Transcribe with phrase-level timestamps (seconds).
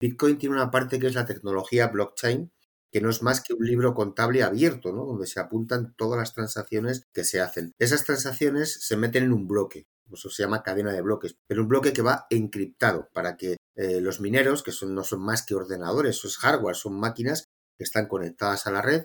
[0.00, 2.52] Bitcoin tiene una parte que es la tecnología blockchain,
[2.90, 5.04] que no es más que un libro contable abierto, ¿no?
[5.04, 7.72] Donde se apuntan todas las transacciones que se hacen.
[7.78, 11.68] Esas transacciones se meten en un bloque, eso se llama cadena de bloques, pero un
[11.68, 15.54] bloque que va encriptado para que eh, los mineros, que son, no son más que
[15.54, 17.44] ordenadores, eso es hardware, son máquinas
[17.76, 19.04] que están conectadas a la red,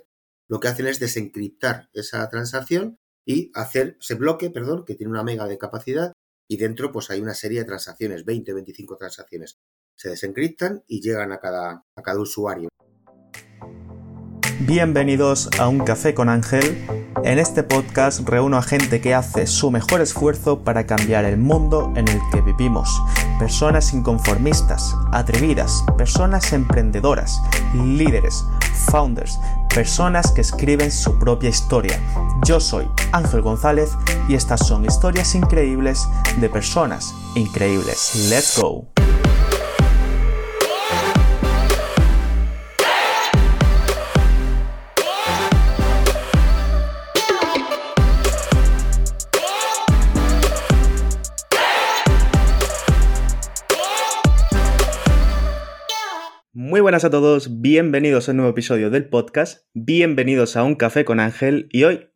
[0.49, 5.23] lo que hacen es desencriptar esa transacción y hacer ese bloque, perdón, que tiene una
[5.23, 6.13] mega de capacidad
[6.49, 9.57] y dentro pues hay una serie de transacciones, 20, 25 transacciones.
[9.95, 12.69] Se desencriptan y llegan a cada, a cada usuario.
[14.59, 16.85] Bienvenidos a Un Café con Ángel.
[17.23, 21.91] En este podcast reúno a gente que hace su mejor esfuerzo para cambiar el mundo
[21.95, 22.89] en el que vivimos.
[23.39, 27.41] Personas inconformistas, atrevidas, personas emprendedoras,
[27.73, 28.45] líderes,
[28.91, 29.39] founders,
[29.73, 31.99] personas que escriben su propia historia.
[32.45, 33.91] Yo soy Ángel González
[34.27, 36.07] y estas son historias increíbles
[36.39, 38.29] de personas increíbles.
[38.29, 39.02] Let's go.
[56.73, 61.05] Muy buenas a todos, bienvenidos a un nuevo episodio del podcast, bienvenidos a Un Café
[61.05, 62.09] con Ángel y hoy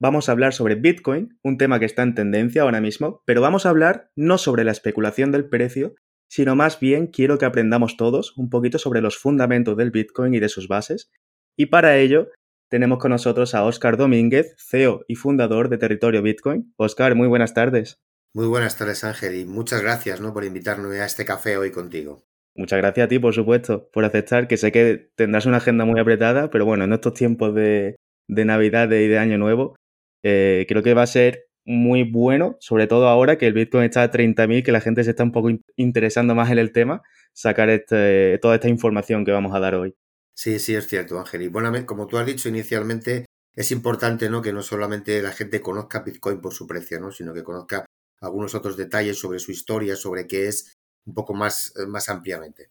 [0.00, 3.66] vamos a hablar sobre Bitcoin, un tema que está en tendencia ahora mismo, pero vamos
[3.66, 5.94] a hablar no sobre la especulación del precio,
[6.28, 10.40] sino más bien quiero que aprendamos todos un poquito sobre los fundamentos del Bitcoin y
[10.40, 11.12] de sus bases.
[11.56, 12.32] Y para ello
[12.68, 16.74] tenemos con nosotros a Óscar Domínguez, CEO y fundador de Territorio Bitcoin.
[16.76, 18.00] Óscar, muy buenas tardes.
[18.34, 20.34] Muy buenas tardes Ángel y muchas gracias ¿no?
[20.34, 22.24] por invitarme a este café hoy contigo.
[22.60, 25.98] Muchas gracias a ti, por supuesto, por aceptar, que sé que tendrás una agenda muy
[25.98, 27.96] apretada, pero bueno, en estos tiempos de,
[28.28, 29.76] Navidad y de Año Nuevo,
[30.22, 34.02] eh, creo que va a ser muy bueno, sobre todo ahora que el Bitcoin está
[34.02, 37.00] a 30.000, que la gente se está un poco interesando más en el tema,
[37.32, 39.94] sacar este, toda esta información que vamos a dar hoy.
[40.34, 41.40] Sí, sí, es cierto, Ángel.
[41.40, 44.42] Y bueno, como tú has dicho inicialmente, es importante ¿no?
[44.42, 47.10] que no solamente la gente conozca Bitcoin por su precio, ¿no?
[47.10, 47.86] sino que conozca
[48.20, 50.74] algunos otros detalles sobre su historia, sobre qué es
[51.06, 52.70] un poco más, eh, más ampliamente.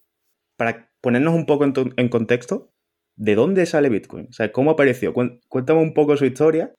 [0.58, 2.72] Para ponernos un poco en, contexto,
[3.16, 4.28] ¿de dónde sale Bitcoin?
[4.30, 5.14] O sea, ¿cómo apareció?
[5.14, 6.74] Cuéntame un poco su historia.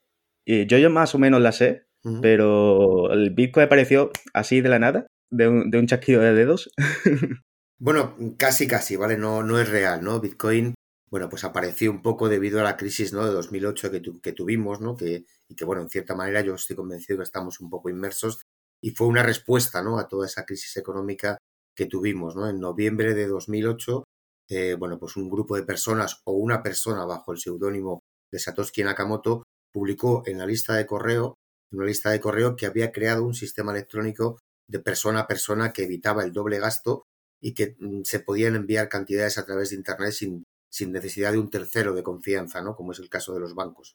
[0.45, 1.87] Y yo, yo más o menos la sé,
[2.23, 6.71] pero el Bitcoin apareció así de la nada, de un, de un chasquido de dedos.
[7.79, 9.17] bueno, casi, casi, ¿vale?
[9.17, 10.21] No, no es real, ¿no?
[10.21, 10.75] Bitcoin,
[11.11, 13.25] bueno, pues apareció un poco debido a la crisis, ¿no?
[13.25, 14.97] De 2008 que, que tuvimos, ¿no?
[14.97, 18.43] Que, y que, bueno, en cierta manera yo estoy convencido que estamos un poco inmersos
[18.81, 19.99] y fue una respuesta ¿no?
[19.99, 21.39] a toda esa crisis económica
[21.75, 22.37] que tuvimos.
[22.37, 22.49] ¿no?
[22.49, 24.05] En noviembre de 2008,
[24.49, 28.01] eh, bueno, pues un grupo de personas o una persona bajo el seudónimo
[28.33, 31.35] de Satoshi Nakamoto publicó en la lista de correo,
[31.73, 34.39] una lista de correo que había creado un sistema electrónico
[34.69, 37.05] de persona a persona que evitaba el doble gasto
[37.41, 41.39] y que mm, se podían enviar cantidades a través de Internet sin, sin necesidad de
[41.39, 42.77] un tercero de confianza, ¿no?
[42.77, 43.95] como es el caso de los bancos.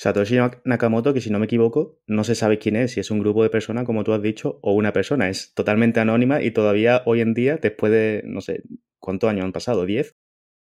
[0.00, 3.18] Satoshi Nakamoto, que si no me equivoco, no se sabe quién es, si es un
[3.18, 5.28] grupo de personas, como tú has dicho, o una persona.
[5.28, 8.62] Es totalmente anónima y todavía hoy en día, después de, no sé,
[8.98, 9.84] ¿cuántos años han pasado?
[9.84, 10.14] ¿10?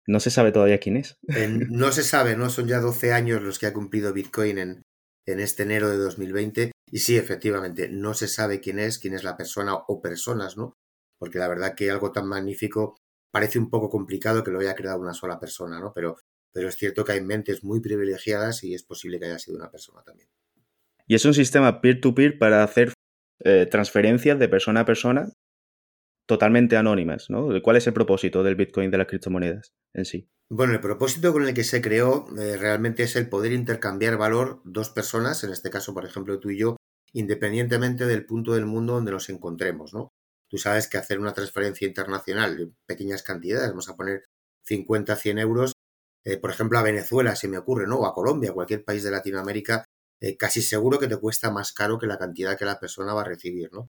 [0.08, 1.20] No se sabe todavía quién es.
[1.70, 2.50] no se sabe, ¿no?
[2.50, 4.82] Son ya 12 años los que ha cumplido Bitcoin en,
[5.28, 6.72] en este enero de 2020.
[6.92, 10.74] Y sí, efectivamente, no se sabe quién es, quién es la persona o personas, ¿no?
[11.20, 12.98] Porque la verdad que algo tan magnífico
[13.32, 15.94] parece un poco complicado que lo haya creado una sola persona, ¿no?
[15.94, 16.18] Pero
[16.52, 19.72] pero es cierto que hay mentes muy privilegiadas y es posible que haya sido una
[19.72, 20.30] persona también.
[21.08, 22.94] Y es un sistema peer-to-peer para hacer
[23.44, 25.32] eh, transferencias de persona a persona
[26.28, 27.50] totalmente anónimas, ¿no?
[27.64, 30.30] ¿Cuál es el propósito del Bitcoin de las criptomonedas en sí?
[30.48, 34.62] Bueno, el propósito con el que se creó eh, realmente es el poder intercambiar valor
[34.64, 36.76] dos personas, en este caso, por ejemplo, tú y yo,
[37.14, 40.10] independientemente del punto del mundo donde nos encontremos, ¿no?
[40.48, 44.26] Tú sabes que hacer una transferencia internacional de pequeñas cantidades, vamos a poner
[44.66, 45.74] 50, 100 euros,
[46.24, 47.98] eh, por ejemplo, a Venezuela se me ocurre, ¿no?
[48.00, 49.86] O a Colombia, cualquier país de Latinoamérica,
[50.22, 53.22] eh, casi seguro que te cuesta más caro que la cantidad que la persona va
[53.22, 53.90] a recibir, ¿no?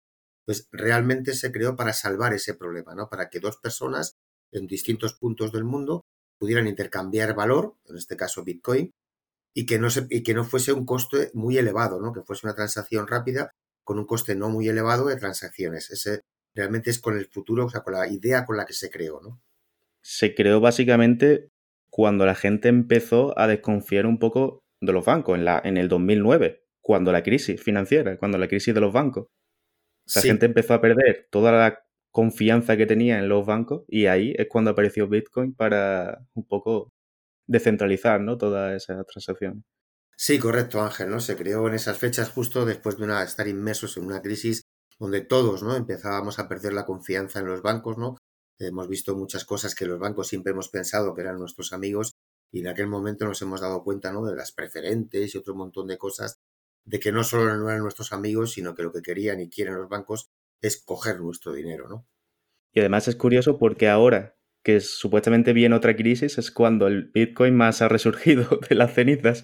[0.45, 3.09] Pues realmente se creó para salvar ese problema, ¿no?
[3.09, 4.15] Para que dos personas
[4.51, 6.05] en distintos puntos del mundo
[6.37, 8.91] pudieran intercambiar valor, en este caso Bitcoin,
[9.53, 12.13] y que no, se, y que no fuese un coste muy elevado, ¿no?
[12.13, 13.51] Que fuese una transacción rápida
[13.83, 15.89] con un coste no muy elevado de transacciones.
[15.91, 16.21] Ese
[16.53, 19.21] realmente es con el futuro, o sea, con la idea con la que se creó,
[19.21, 19.41] ¿no?
[20.01, 21.49] Se creó básicamente
[21.91, 25.89] cuando la gente empezó a desconfiar un poco de los bancos, en, la, en el
[25.89, 29.27] 2009, cuando la crisis financiera, cuando la crisis de los bancos.
[30.15, 31.79] La gente empezó a perder toda la
[32.11, 36.89] confianza que tenía en los bancos y ahí es cuando apareció Bitcoin para un poco
[37.47, 38.37] descentralizar ¿no?
[38.37, 39.63] todas esas transacciones.
[40.17, 41.19] Sí, correcto, Ángel, ¿no?
[41.19, 44.61] Se creó en esas fechas justo después de una, estar inmersos en una crisis
[44.99, 45.75] donde todos, ¿no?
[45.75, 48.17] Empezábamos a perder la confianza en los bancos, ¿no?
[48.67, 52.13] Hemos visto muchas cosas que los bancos siempre hemos pensado que eran nuestros amigos
[52.51, 54.25] y en aquel momento nos hemos dado cuenta ¿no?
[54.25, 56.39] de las preferentes y otro montón de cosas,
[56.85, 59.75] de que no solo no eran nuestros amigos, sino que lo que querían y quieren
[59.75, 60.29] los bancos
[60.61, 62.07] es coger nuestro dinero, ¿no?
[62.73, 67.55] Y además es curioso porque ahora que supuestamente viene otra crisis es cuando el Bitcoin
[67.55, 69.43] más ha resurgido de las cenizas.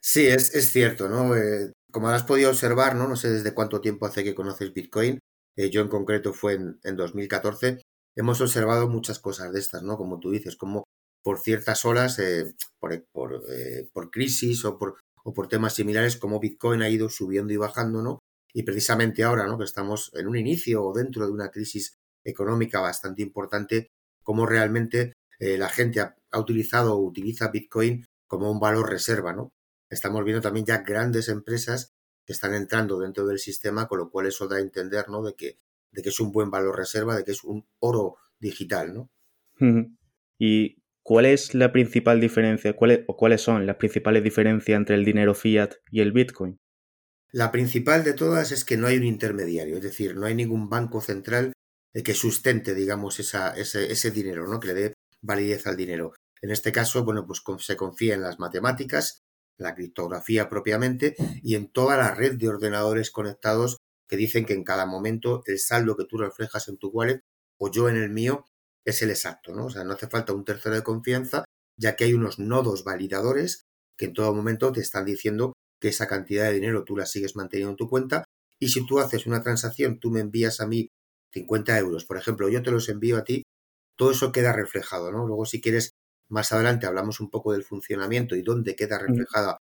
[0.00, 1.36] Sí, es, es cierto, ¿no?
[1.36, 3.08] Eh, como has podido observar, ¿no?
[3.08, 5.18] No sé desde cuánto tiempo hace que conoces Bitcoin,
[5.58, 7.82] eh, yo en concreto fue en, en 2014,
[8.14, 9.96] hemos observado muchas cosas de estas, ¿no?
[9.96, 10.84] Como tú dices, como
[11.24, 13.42] por ciertas olas, eh, por, por,
[13.92, 18.02] por, crisis o por, o por temas similares, como Bitcoin ha ido subiendo y bajando,
[18.02, 18.20] ¿no?
[18.54, 19.58] Y precisamente ahora, ¿no?
[19.58, 23.88] Que estamos en un inicio o dentro de una crisis económica bastante importante,
[24.22, 29.32] como realmente eh, la gente ha, ha, utilizado o utiliza Bitcoin como un valor reserva,
[29.32, 29.48] ¿no?
[29.90, 31.90] Estamos viendo también ya grandes empresas
[32.28, 35.22] que están entrando dentro del sistema, con lo cual eso da a entender, ¿no?
[35.22, 35.58] De que,
[35.90, 39.10] de que es un buen valor reserva, de que es un oro digital, ¿no?
[40.38, 45.06] ¿Y cuál es la principal diferencia, cuál o cuáles son las principales diferencias entre el
[45.06, 46.58] dinero fiat y el Bitcoin?
[47.32, 50.68] La principal de todas es que no hay un intermediario, es decir, no hay ningún
[50.68, 51.54] banco central
[52.04, 54.60] que sustente, digamos, esa, ese, ese dinero, ¿no?
[54.60, 56.12] Que le dé validez al dinero.
[56.42, 59.22] En este caso, bueno, pues se confía en las matemáticas,
[59.58, 63.78] la criptografía propiamente y en toda la red de ordenadores conectados
[64.08, 67.20] que dicen que en cada momento el saldo que tú reflejas en tu wallet
[67.58, 68.46] o yo en el mío
[68.84, 69.66] es el exacto, ¿no?
[69.66, 71.44] O sea, no hace falta un tercero de confianza,
[71.76, 73.66] ya que hay unos nodos validadores
[73.98, 77.36] que en todo momento te están diciendo que esa cantidad de dinero tú la sigues
[77.36, 78.24] manteniendo en tu cuenta
[78.58, 80.88] y si tú haces una transacción, tú me envías a mí
[81.32, 83.42] 50 euros, por ejemplo, yo te los envío a ti,
[83.96, 85.26] todo eso queda reflejado, ¿no?
[85.26, 85.92] Luego, si quieres,
[86.30, 89.58] más adelante hablamos un poco del funcionamiento y dónde queda reflejada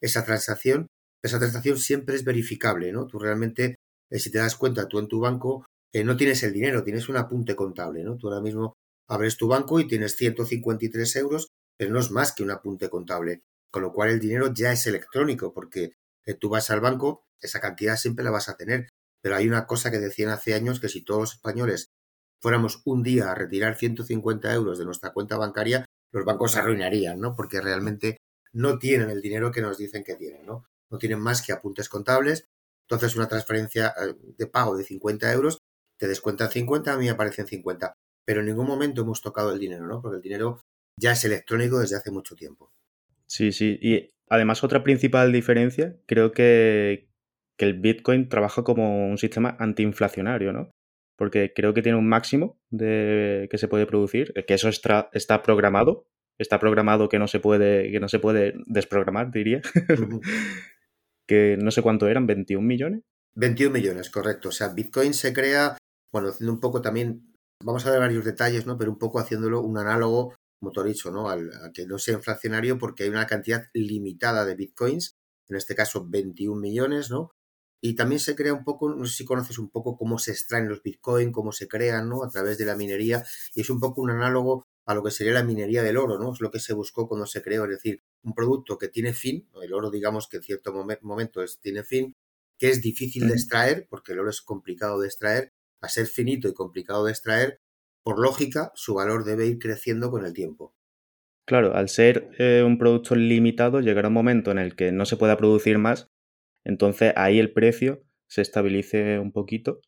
[0.00, 0.86] esa transacción.
[1.22, 3.06] Esa transacción siempre es verificable, ¿no?
[3.06, 3.76] Tú realmente,
[4.10, 7.08] eh, si te das cuenta, tú en tu banco eh, no tienes el dinero, tienes
[7.08, 8.16] un apunte contable, ¿no?
[8.16, 8.74] Tú ahora mismo
[9.08, 13.40] abres tu banco y tienes 153 euros, pero no es más que un apunte contable,
[13.70, 15.92] con lo cual el dinero ya es electrónico, porque
[16.26, 18.88] eh, tú vas al banco, esa cantidad siempre la vas a tener,
[19.22, 21.88] pero hay una cosa que decían hace años que si todos los españoles
[22.40, 25.86] fuéramos un día a retirar 150 euros de nuestra cuenta bancaria,
[26.16, 27.34] los bancos se arruinarían, ¿no?
[27.34, 28.16] Porque realmente
[28.52, 30.64] no tienen el dinero que nos dicen que tienen, ¿no?
[30.90, 32.46] No tienen más que apuntes contables.
[32.88, 35.58] Entonces, una transferencia eh, de pago de 50 euros,
[35.98, 37.92] te descuentan 50, a mí me aparecen 50.
[38.24, 40.00] Pero en ningún momento hemos tocado el dinero, ¿no?
[40.00, 40.60] Porque el dinero
[40.98, 42.70] ya es electrónico desde hace mucho tiempo.
[43.26, 43.78] Sí, sí.
[43.82, 47.08] Y además, otra principal diferencia, creo que,
[47.58, 50.70] que el Bitcoin trabaja como un sistema antiinflacionario, ¿no?
[51.16, 55.42] Porque creo que tiene un máximo de que se puede producir, que eso está, está
[55.42, 56.06] programado,
[56.38, 59.62] está programado que no se puede, que no se puede desprogramar, diría.
[61.26, 63.02] que no sé cuánto eran, 21 millones.
[63.34, 64.48] 21 millones, correcto.
[64.50, 65.76] O sea, Bitcoin se crea,
[66.12, 68.78] bueno, haciendo un poco también, vamos a ver varios detalles, ¿no?
[68.78, 71.28] Pero un poco haciéndolo un análogo, como dicho, ¿no?
[71.28, 75.16] Al, a que no sea inflacionario porque hay una cantidad limitada de Bitcoins,
[75.48, 77.30] en este caso 21 millones, ¿no?
[77.80, 80.68] Y también se crea un poco, no sé si conoces un poco cómo se extraen
[80.68, 82.24] los Bitcoin, cómo se crean, ¿no?
[82.24, 83.24] A través de la minería.
[83.54, 86.32] Y es un poco un análogo a lo que sería la minería del oro, ¿no?
[86.32, 89.48] Es lo que se buscó cuando se creó, es decir, un producto que tiene fin,
[89.60, 92.14] el oro digamos que en cierto momento es, tiene fin,
[92.58, 95.52] que es difícil de extraer, porque el oro es complicado de extraer,
[95.82, 97.58] a ser finito y complicado de extraer,
[98.04, 100.72] por lógica, su valor debe ir creciendo con el tiempo.
[101.48, 105.16] Claro, al ser eh, un producto limitado, llegará un momento en el que no se
[105.16, 106.08] pueda producir más
[106.66, 109.80] entonces ahí el precio se estabilice un poquito.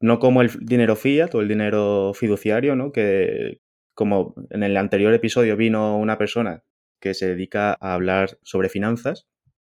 [0.00, 2.92] No como el dinero fiat o el dinero fiduciario, ¿no?
[2.92, 3.60] Que
[3.94, 6.62] como en el anterior episodio vino una persona
[7.00, 9.26] que se dedica a hablar sobre finanzas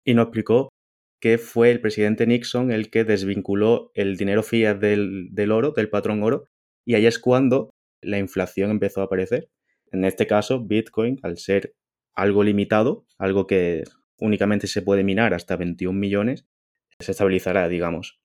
[0.05, 0.71] y nos explicó
[1.21, 6.23] que fue el presidente Nixon el que desvinculó el dinero fiat del, oro, del patrón
[6.23, 6.45] oro,
[6.87, 9.51] y ahí es cuando la inflación empezó a aparecer.
[9.91, 11.75] En este caso, Bitcoin, al ser
[12.15, 13.83] algo limitado, algo que
[14.19, 16.47] únicamente se puede minar hasta 21 millones,
[17.01, 18.21] se estabilizará, digamos.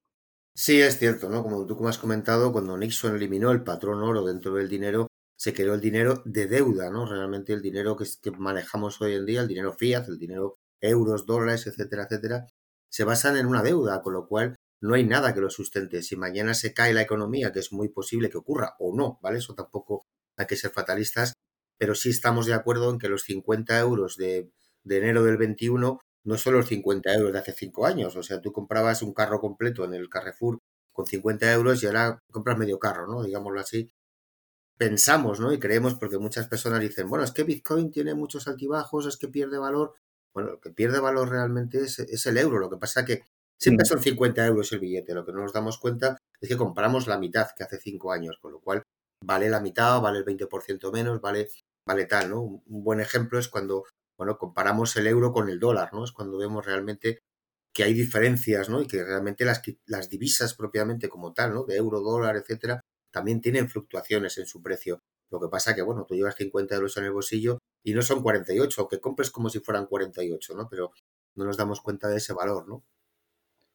[0.55, 1.41] Sí, es cierto, ¿no?
[1.41, 5.53] Como tú como has comentado, cuando Nixon eliminó el patrón oro dentro del dinero, se
[5.53, 7.05] creó el dinero de deuda, ¿no?
[7.07, 11.25] Realmente el dinero que, que manejamos hoy en día, el dinero fiat, el dinero euros,
[11.25, 12.47] dólares, etcétera, etcétera,
[12.89, 16.03] se basan en una deuda, con lo cual no hay nada que lo sustente.
[16.03, 19.39] Si mañana se cae la economía, que es muy posible que ocurra o no, ¿vale?
[19.39, 20.05] Eso tampoco
[20.37, 21.33] hay que ser fatalistas,
[21.79, 24.51] pero sí estamos de acuerdo en que los 50 euros de
[24.83, 28.15] de enero del 21 no son los 50 euros de hace 5 años.
[28.15, 30.59] O sea, tú comprabas un carro completo en el Carrefour
[30.93, 33.23] con 50 euros y ahora compras medio carro, ¿no?
[33.23, 33.91] Digámoslo así.
[34.77, 35.53] Pensamos, ¿no?
[35.53, 39.27] Y creemos porque muchas personas dicen, bueno, es que Bitcoin tiene muchos altibajos, es que
[39.27, 39.95] pierde valor.
[40.33, 42.59] Bueno, lo que pierde valor realmente es, es el euro.
[42.59, 43.23] Lo que pasa que
[43.59, 45.13] siempre son 50 euros el billete.
[45.13, 48.37] Lo que no nos damos cuenta es que compramos la mitad que hace 5 años,
[48.41, 48.83] con lo cual
[49.23, 51.47] vale la mitad, vale el 20% menos, vale,
[51.87, 52.41] vale tal, ¿no?
[52.41, 53.85] Un buen ejemplo es cuando,
[54.23, 56.05] bueno, comparamos el euro con el dólar, ¿no?
[56.05, 57.19] Es cuando vemos realmente
[57.73, 58.81] que hay diferencias, ¿no?
[58.81, 61.65] Y que realmente las, las divisas propiamente como tal, ¿no?
[61.65, 65.01] De euro, dólar, etcétera, también tienen fluctuaciones en su precio.
[65.29, 68.21] Lo que pasa que, bueno, tú llevas 50 euros en el bolsillo y no son
[68.21, 70.69] 48, aunque compres como si fueran 48, ¿no?
[70.69, 70.91] Pero
[71.35, 72.85] no nos damos cuenta de ese valor, ¿no?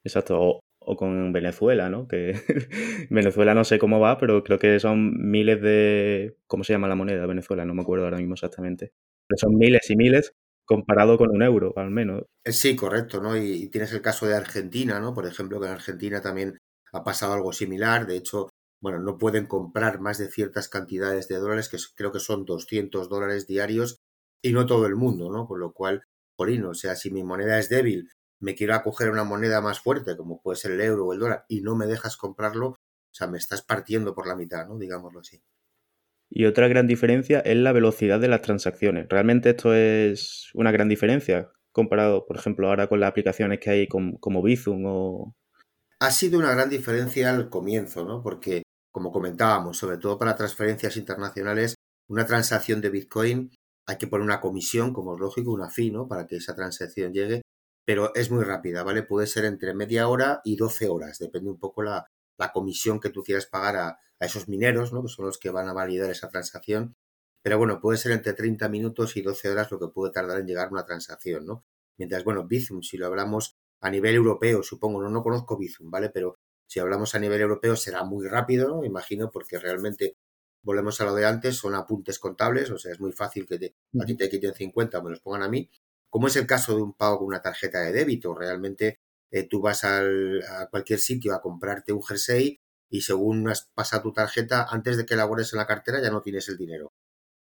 [0.05, 0.41] Exacto.
[0.81, 2.09] O, con Venezuela, ¿no?
[2.09, 2.33] Que
[3.11, 6.37] Venezuela no sé cómo va, pero creo que son miles de...
[6.47, 7.67] ¿Cómo se llama la moneda Venezuela?
[7.67, 8.93] No me acuerdo ahora mismo exactamente.
[9.37, 10.33] Son miles y miles
[10.65, 12.25] comparado con un euro, al menos.
[12.45, 13.37] Eh, sí, correcto, ¿no?
[13.37, 15.15] Y, tienes el caso de Argentina, ¿no?
[15.15, 16.59] Por ejemplo, que en Argentina también
[16.93, 18.07] ha pasado algo similar.
[18.07, 18.51] De hecho,
[18.83, 23.09] bueno, no pueden comprar más de ciertas cantidades de dólares, que creo que son 200
[23.09, 23.99] dólares diarios,
[24.43, 25.47] y no todo el mundo, ¿no?
[25.47, 26.03] Con lo cual,
[26.37, 30.17] Polino, o sea, si mi moneda es débil, me quiero acoger una moneda más fuerte,
[30.17, 32.77] como puede ser el euro o el dólar, y no me dejas comprarlo, o
[33.11, 34.79] sea, me estás partiendo por la mitad, ¿no?
[34.79, 35.41] Digámoslo así.
[36.31, 39.07] Y otra gran diferencia es la velocidad de las transacciones.
[39.09, 43.89] ¿Realmente esto es una gran diferencia comparado, por ejemplo, ahora con las aplicaciones que hay
[43.89, 45.35] como, como Bizum o...
[46.01, 48.23] Ha sido una gran diferencia al comienzo, ¿no?
[48.23, 51.75] Porque como comentábamos, sobre todo para transferencias internacionales,
[52.09, 53.51] una transacción de Bitcoin
[53.87, 56.07] hay que poner una comisión, como es lógico, una fee, ¿no?
[56.07, 57.43] Para que esa transacción llegue,
[57.87, 59.03] pero es muy rápida, ¿vale?
[59.03, 62.07] Puede ser entre media hora y 12 horas, depende un poco la,
[62.39, 65.03] la comisión que tú quieras pagar a, a, esos mineros, ¿no?
[65.03, 66.97] Que son los que van a validar esa transacción.
[67.43, 70.47] Pero bueno, puede ser entre 30 minutos y 12 horas lo que puede tardar en
[70.47, 71.65] llegar una transacción, ¿no?
[71.99, 76.11] Mientras, bueno, Bizum, si lo hablamos a nivel europeo, supongo, no, no conozco Bizum, ¿vale?
[76.11, 78.85] Pero si hablamos a nivel europeo será muy rápido, ¿no?
[78.85, 80.19] imagino, porque realmente
[80.63, 83.75] volvemos a lo de antes, son apuntes contables, o sea, es muy fácil que te,
[83.99, 85.71] a ti te quiten 50 o me los pongan a mí.
[86.11, 89.61] Como es el caso de un pago con una tarjeta de débito, realmente eh, tú
[89.61, 92.59] vas al, a cualquier sitio a comprarte un jersey
[92.91, 96.49] y según pasa tu tarjeta, antes de que elabores en la cartera ya no tienes
[96.49, 96.93] el dinero.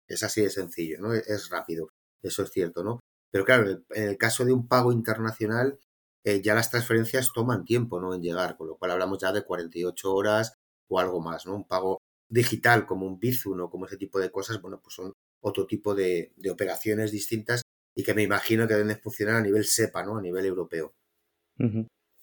[0.08, 1.14] Es así de sencillo, ¿no?
[1.14, 1.90] Es rápido,
[2.22, 3.00] eso es cierto, ¿no?
[3.30, 5.78] Pero claro, en el caso de un pago internacional,
[6.24, 8.14] eh, ya las transferencias toman tiempo ¿no?
[8.14, 10.54] en llegar, con lo cual hablamos ya de 48 horas
[10.88, 11.54] o algo más, ¿no?
[11.56, 11.98] Un pago
[12.28, 15.12] digital como un Bizum como ese tipo de cosas, bueno, pues son
[15.42, 17.62] otro tipo de, de operaciones distintas
[17.94, 20.16] y que me imagino que deben funcionar a nivel SEPA, ¿no?
[20.18, 20.94] A nivel europeo.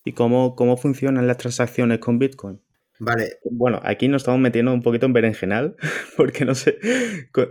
[0.04, 2.62] ¿Y cómo, cómo funcionan las transacciones con Bitcoin?
[3.00, 3.40] Vale.
[3.50, 5.76] Bueno, aquí nos estamos metiendo un poquito en berenjenal,
[6.18, 6.78] porque no sé,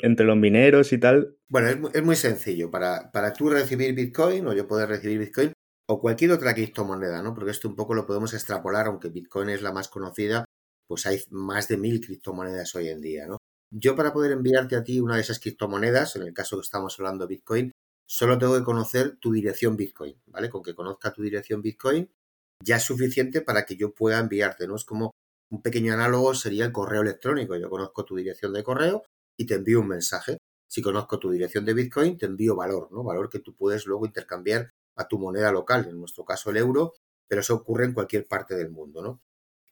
[0.03, 1.37] entre los mineros y tal.
[1.49, 2.71] Bueno, es, es muy sencillo.
[2.71, 5.53] Para, para tú recibir Bitcoin o yo poder recibir Bitcoin,
[5.91, 7.35] o cualquier otra criptomoneda, ¿no?
[7.35, 10.45] Porque esto un poco lo podemos extrapolar, aunque Bitcoin es la más conocida,
[10.87, 13.39] pues hay más de mil criptomonedas hoy en día, ¿no?
[13.73, 16.97] Yo para poder enviarte a ti una de esas criptomonedas, en el caso que estamos
[16.99, 17.73] hablando de Bitcoin,
[18.11, 20.51] solo tengo que conocer tu dirección Bitcoin, ¿vale?
[20.51, 22.11] Con que conozca tu dirección Bitcoin
[22.63, 24.75] ya es suficiente para que yo pueda enviarte, ¿no?
[24.75, 25.13] Es como
[25.51, 27.57] un pequeño análogo sería el correo electrónico.
[27.57, 29.05] Yo conozco tu dirección de correo
[29.39, 30.39] y te envío un mensaje.
[30.69, 33.05] Si conozco tu dirección de Bitcoin, te envío valor, ¿no?
[33.05, 36.95] Valor que tú puedes luego intercambiar a tu moneda local, en nuestro caso el euro,
[37.29, 39.21] pero eso ocurre en cualquier parte del mundo, ¿no?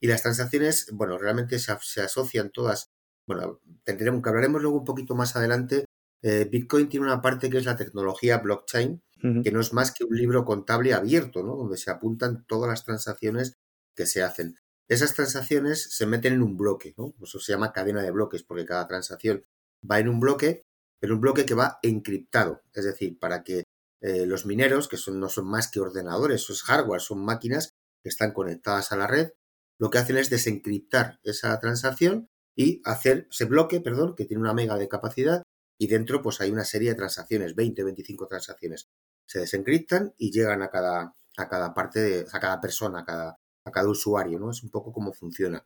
[0.01, 2.87] Y las transacciones, bueno, realmente se, se asocian todas,
[3.27, 5.85] bueno, tendremos que hablaremos luego un poquito más adelante.
[6.21, 9.43] Eh, Bitcoin tiene una parte que es la tecnología blockchain, uh -huh.
[9.43, 11.55] que no es más que un libro contable abierto, ¿no?
[11.55, 13.57] Donde se apuntan todas las transacciones
[13.95, 14.57] que se hacen.
[14.87, 17.13] Esas transacciones se meten en un bloque, ¿no?
[17.21, 19.45] Eso se llama cadena de bloques, porque cada transacción
[19.89, 20.63] va en un bloque,
[20.99, 22.61] pero un bloque que va encriptado.
[22.73, 23.63] Es decir, para que
[24.01, 27.71] eh, los mineros, que son, no son más que ordenadores, eso es hardware, son máquinas
[28.01, 29.31] que están conectadas a la red,
[29.79, 34.53] lo que hacen es desencriptar esa transacción y hacer ese bloque, perdón, que tiene una
[34.53, 35.43] mega de capacidad
[35.79, 38.89] y dentro pues hay una serie de transacciones, 20, 25 transacciones.
[39.25, 43.35] Se desencriptan y llegan a cada, a cada parte, de, a cada persona, a cada,
[43.63, 44.51] a cada usuario, ¿no?
[44.51, 45.63] Es un poco cómo funciona.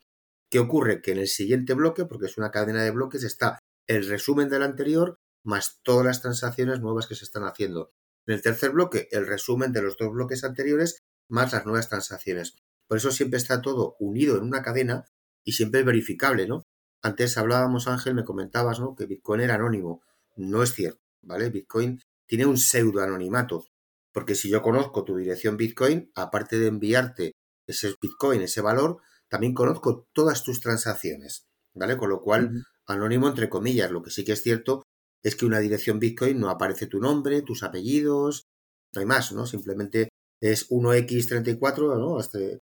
[0.50, 1.02] ¿Qué ocurre?
[1.02, 4.62] Que en el siguiente bloque, porque es una cadena de bloques, está el resumen del
[4.62, 7.92] anterior más todas las transacciones nuevas que se están haciendo.
[8.28, 12.56] En el tercer bloque, el resumen de los dos bloques anteriores más las nuevas transacciones.
[12.88, 15.06] Por eso siempre está todo unido en una cadena
[15.44, 16.64] y siempre es verificable, ¿no?
[17.04, 18.96] Antes hablábamos, Ángel, me comentabas, ¿no?
[18.96, 20.02] Que Bitcoin era anónimo.
[20.38, 21.50] No es cierto, ¿vale?
[21.50, 23.68] Bitcoin tiene un pseudo anonimato.
[24.14, 27.34] Porque si yo conozco tu dirección Bitcoin, aparte de enviarte
[27.68, 31.98] ese Bitcoin, ese valor, también conozco todas tus transacciones, ¿vale?
[31.98, 32.64] Con lo cual, uh -huh.
[32.88, 33.92] anónimo entre comillas.
[33.92, 34.84] Lo que sí que es cierto
[35.24, 38.46] es que una dirección Bitcoin no aparece tu nombre, tus apellidos,
[38.94, 39.46] no hay más, ¿no?
[39.46, 40.10] Simplemente
[40.42, 42.20] es 1x34, ¿no?
[42.20, 42.60] Este,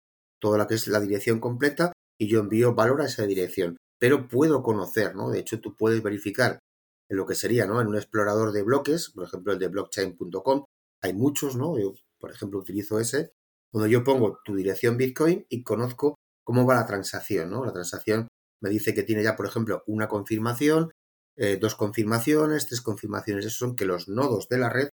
[0.41, 3.77] toda la que es la dirección completa y yo envío valor a esa dirección.
[4.05, 5.31] Pero puedo conocer, ¿no?
[5.31, 6.59] De hecho, tú puedes verificar
[7.09, 7.81] en lo que sería, ¿no?
[7.81, 10.65] En un explorador de bloques, por ejemplo, el de blockchain.com,
[11.01, 11.79] hay muchos, ¿no?
[11.79, 13.33] Yo, por ejemplo, utilizo ese,
[13.73, 17.65] donde yo pongo tu dirección Bitcoin y conozco cómo va la transacción, ¿no?
[17.65, 18.29] La transacción
[18.61, 20.91] me dice que tiene ya, por ejemplo, una confirmación,
[21.39, 23.47] eh, dos confirmaciones, tres confirmaciones.
[23.47, 24.91] Esos son que los nodos de la red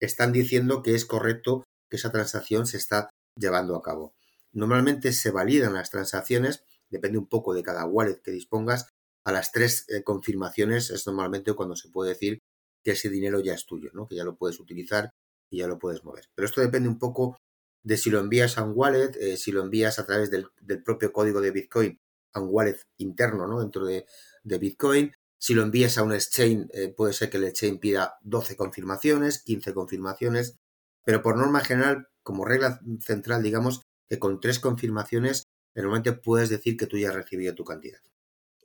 [0.00, 4.14] están diciendo que es correcto que esa transacción se está llevando a cabo.
[4.50, 8.88] Normalmente se validan las transacciones, depende un poco de cada wallet que dispongas,
[9.24, 12.38] a las tres eh, confirmaciones es normalmente cuando se puede decir
[12.82, 14.06] que ese dinero ya es tuyo, ¿no?
[14.06, 15.10] que ya lo puedes utilizar
[15.50, 16.24] y ya lo puedes mover.
[16.34, 17.36] Pero esto depende un poco
[17.82, 20.48] de si lo envías a un wallet, eh, si lo envías a través del,
[20.82, 21.98] propio código de Bitcoin
[22.32, 23.60] a un wallet interno ¿no?
[23.60, 24.06] dentro de,
[24.44, 25.12] Bitcoin.
[25.38, 29.42] Si lo envías a un exchange, eh, puede ser que el exchange pida 12 confirmaciones,
[29.44, 30.56] 15 confirmaciones,
[31.04, 35.47] pero por norma general, como regla central, digamos que con tres confirmaciones,
[35.82, 37.98] normalmente puedes decir que tú ya has recibido tu cantidad.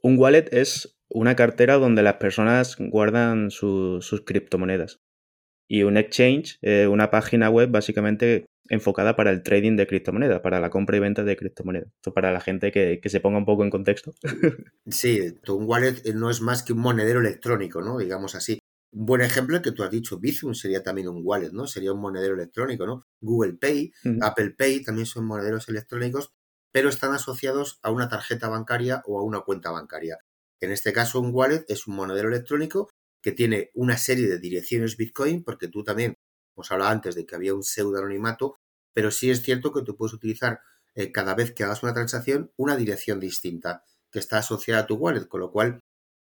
[0.01, 4.99] Un wallet es una cartera donde las personas guardan sus criptomonedas.
[5.67, 10.59] Y un exchange, eh, una página web básicamente enfocada para el trading de criptomonedas, para
[10.59, 11.89] la compra y venta de criptomonedas.
[11.95, 14.13] Esto para la gente que, se ponga un poco en contexto.
[14.87, 17.97] sí, un wallet no es más que un monedero electrónico, ¿no?
[17.97, 18.59] Digamos así.
[18.91, 21.65] Un buen ejemplo que tú has dicho, Bizum sería también un wallet, ¿no?
[21.65, 23.07] Sería un monedero electrónico, ¿no?
[23.21, 23.91] Google Pay,
[24.21, 26.31] Apple Pay también son monederos electrónicos,
[26.73, 30.17] pero están asociados a una tarjeta bancaria o a una cuenta bancaria.
[30.59, 32.89] En este caso, un wallet es un monedero electrónico
[33.21, 36.15] que tiene una serie de direcciones Bitcoin, porque tú también,
[36.55, 38.57] hemos hablado antes de que había un pseudonimimato,
[38.91, 40.61] pero sí es cierto que tú puedes utilizar
[40.95, 44.95] eh, cada vez que hagas una transacción una dirección distinta que está asociada a tu
[44.95, 45.79] wallet, con lo cual,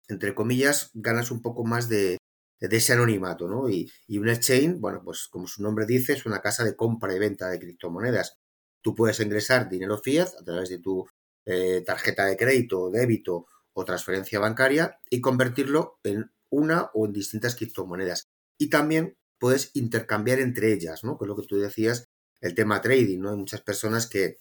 [0.08, 2.18] entre comillas, ganas un poco más de,
[2.60, 3.68] ese anonimato, ¿no?
[3.68, 7.14] Y, y un exchange, bueno, pues como su nombre dice, es una casa de compra
[7.14, 8.34] y venta de criptomonedas.
[8.82, 11.06] Tú puedes ingresar dinero fiat a través de tu
[11.46, 17.56] eh, tarjeta de crédito, débito o transferencia bancaria y convertirlo en una o en distintas
[17.56, 18.28] criptomonedas.
[18.58, 21.18] Y también puedes intercambiar entre ellas, ¿no?
[21.18, 22.08] Que es lo que tú decías,
[22.40, 23.30] el tema trading, ¿no?
[23.30, 24.38] Hay muchas personas que,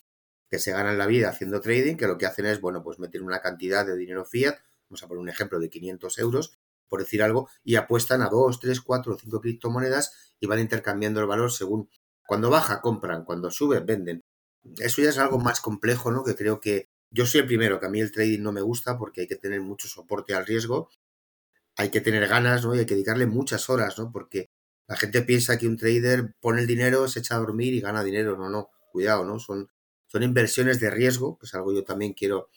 [0.50, 3.24] que se ganan la vida haciendo trading, que lo que hacen es, bueno, pues meter
[3.24, 4.57] una cantidad de dinero fiat,
[4.89, 6.57] vamos a poner un ejemplo de 500 euros,
[6.89, 11.22] por decir algo, y apuestan a 2, 3, 4 o 5 criptomonedas y van intercambiando
[11.22, 11.89] el valor según
[12.27, 14.24] cuando baja, compran, cuando sube, venden.
[14.77, 16.24] Eso ya es algo más complejo, ¿no?
[16.24, 18.97] Que creo que yo soy el primero, que a mí el trading no me gusta
[18.97, 20.89] porque hay que tener mucho soporte al riesgo
[21.77, 22.75] hay que tener ganas, ¿no?
[22.75, 24.11] Y hay que dedicarle muchas horas, ¿no?
[24.11, 24.50] Porque
[24.87, 28.03] la gente piensa que un trader pone el dinero, se echa a dormir y gana
[28.03, 28.37] dinero.
[28.37, 29.39] No, no, cuidado, ¿no?
[29.39, 29.69] Son,
[30.07, 32.50] son inversiones de riesgo, que es algo yo también quiero,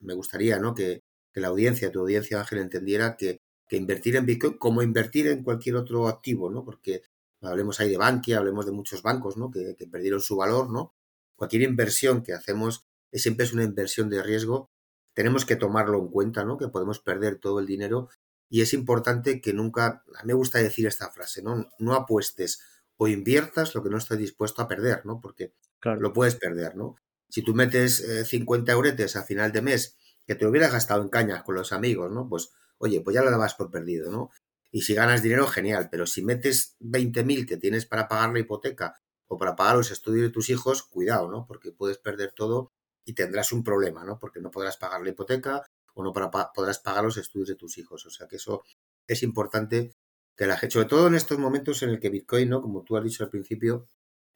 [0.00, 0.74] me gustaría, ¿no?
[0.74, 1.02] Que,
[1.34, 5.76] la audiencia, tu audiencia, Ángel, entendiera que, que, invertir en Bitcoin, como invertir en cualquier
[5.76, 6.64] otro activo, ¿no?
[6.64, 7.02] Porque
[7.40, 9.50] hablemos ahí de Bankia, hablemos de muchos bancos, ¿no?
[9.50, 10.92] Que, que perdieron su valor, ¿no?
[11.40, 14.68] Cualquier inversión que hacemos es, siempre es una inversión de riesgo.
[15.14, 16.58] Tenemos que tomarlo en cuenta, ¿no?
[16.58, 18.10] Que podemos perder todo el dinero
[18.50, 21.70] y es importante que nunca, a mí me gusta decir esta frase, ¿no?
[21.78, 22.60] No apuestes
[22.98, 25.18] o inviertas lo que no estás dispuesto a perder, ¿no?
[25.18, 26.96] Porque lo puedes perder, ¿no?
[27.30, 31.08] Si tú metes 50 eh, euretes a final de mes que te hubieras gastado en
[31.08, 32.28] cañas con los amigos, ¿no?
[32.28, 34.28] Pues, oye, pues ya lo dabas por perdido, ¿no?
[34.70, 38.99] Y si ganas dinero, genial, pero si metes 20.000 que tienes para pagar la hipoteca
[39.32, 41.46] o para pagar los estudios de tus hijos, cuidado, ¿no?
[41.46, 42.72] Porque puedes perder todo
[43.04, 44.18] y tendrás un problema, ¿no?
[44.18, 45.62] Porque no podrás pagar la hipoteca,
[45.94, 48.04] o no para, podrás pagar los estudios de tus hijos.
[48.06, 48.64] O sea que eso
[49.06, 49.94] es importante
[50.36, 52.60] que la gente, sobre todo en estos momentos en el que Bitcoin, ¿no?
[52.60, 53.86] Como tú has dicho al principio,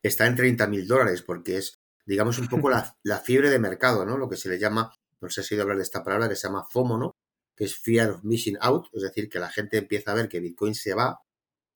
[0.01, 1.75] está en 30 mil dólares, porque es,
[2.07, 4.17] digamos, un poco la, la, fiebre de mercado, ¿no?
[4.17, 6.37] Lo que se le llama, no sé si he oído hablar de esta palabra, que
[6.37, 7.17] se llama FOMO, ¿no?
[7.57, 10.39] Que es Fear of Missing Out, es decir, que la gente empieza a ver que
[10.39, 11.19] Bitcoin se va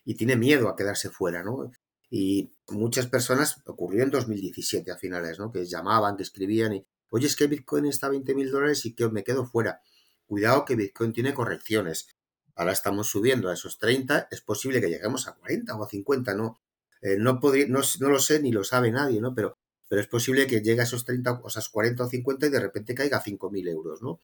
[0.04, 1.68] y tiene miedo a quedarse fuera, ¿no?
[2.10, 5.52] Y muchas personas, ocurrió en 2017 a finales, ¿no?
[5.52, 8.94] Que llamaban, que escribían y, oye, es que Bitcoin está a 20 mil dólares y
[8.94, 9.82] que me quedo fuera.
[10.26, 12.08] Cuidado que Bitcoin tiene correcciones.
[12.54, 16.34] Ahora estamos subiendo a esos 30, es posible que lleguemos a 40 o a 50,
[16.34, 16.60] ¿no?
[17.02, 19.34] Eh, no, podría, no, lo sé ni lo sabe nadie, ¿no?
[19.34, 19.56] Pero,
[19.88, 22.60] pero es posible que llegue a esos 30, o esas 40 o 50 y de
[22.60, 24.20] repente caiga a 5.000 euros, ¿no?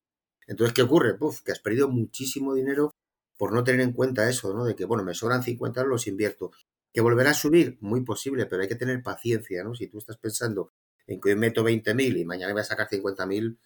[0.47, 1.15] Entonces, ¿qué ocurre?
[1.15, 2.91] Puf, que has perdido muchísimo dinero
[3.39, 4.65] por no tener en cuenta eso, ¿no?
[4.65, 6.51] De que, bueno, me sobran 50, los invierto.
[6.95, 7.77] ¿Que volverá a subir?
[7.81, 9.75] Muy posible, pero hay que tener paciencia, ¿no?
[9.75, 10.73] Si tú estás pensando
[11.09, 13.59] en que hoy meto 20.000 y mañana voy a sacar 50.000,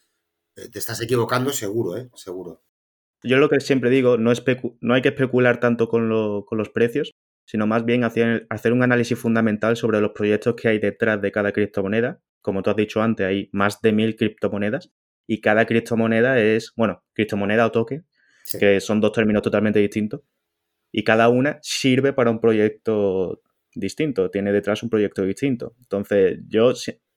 [0.56, 2.08] eh, te estás equivocando seguro, ¿eh?
[2.14, 2.62] Seguro.
[3.22, 4.32] Yo lo que siempre digo, no,
[4.80, 7.12] no hay que especular tanto con, los precios,
[7.44, 11.30] sino más bien hacer, hacer un análisis fundamental sobre los proyectos que hay detrás de
[11.30, 12.22] cada criptomoneda.
[12.40, 14.90] Como tú has dicho antes, hay más de mil criptomonedas
[15.26, 18.06] y cada criptomoneda es, bueno, criptomoneda o token,
[18.58, 20.22] que son dos términos totalmente distintos,
[20.92, 23.42] y cada una sirve para un proyecto
[23.74, 25.74] distinto, tiene detrás un proyecto distinto.
[25.80, 26.72] Entonces, yo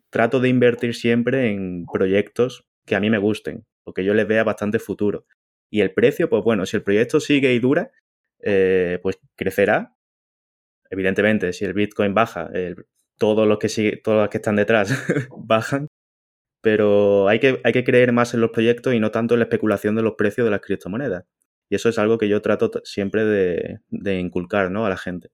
[0.10, 4.28] trato de invertir siempre en proyectos que a mí me gusten o que yo les
[4.28, 5.26] vea bastante futuro.
[5.70, 7.92] Y el precio, pues bueno, si el proyecto sigue y dura,
[8.42, 9.96] eh, pues crecerá.
[10.90, 12.52] Evidentemente, si el Bitcoin baja,
[13.18, 14.92] todos los que todos los que están detrás
[15.38, 15.88] bajan.
[16.62, 19.46] pero hay que, hay que creer más en los proyectos y no tanto en la
[19.46, 21.26] especulación de los precios de las criptomonedas.
[21.72, 24.86] Y eso es algo que yo trato siempre de, inculcar ¿no?
[24.86, 25.32] a la gente.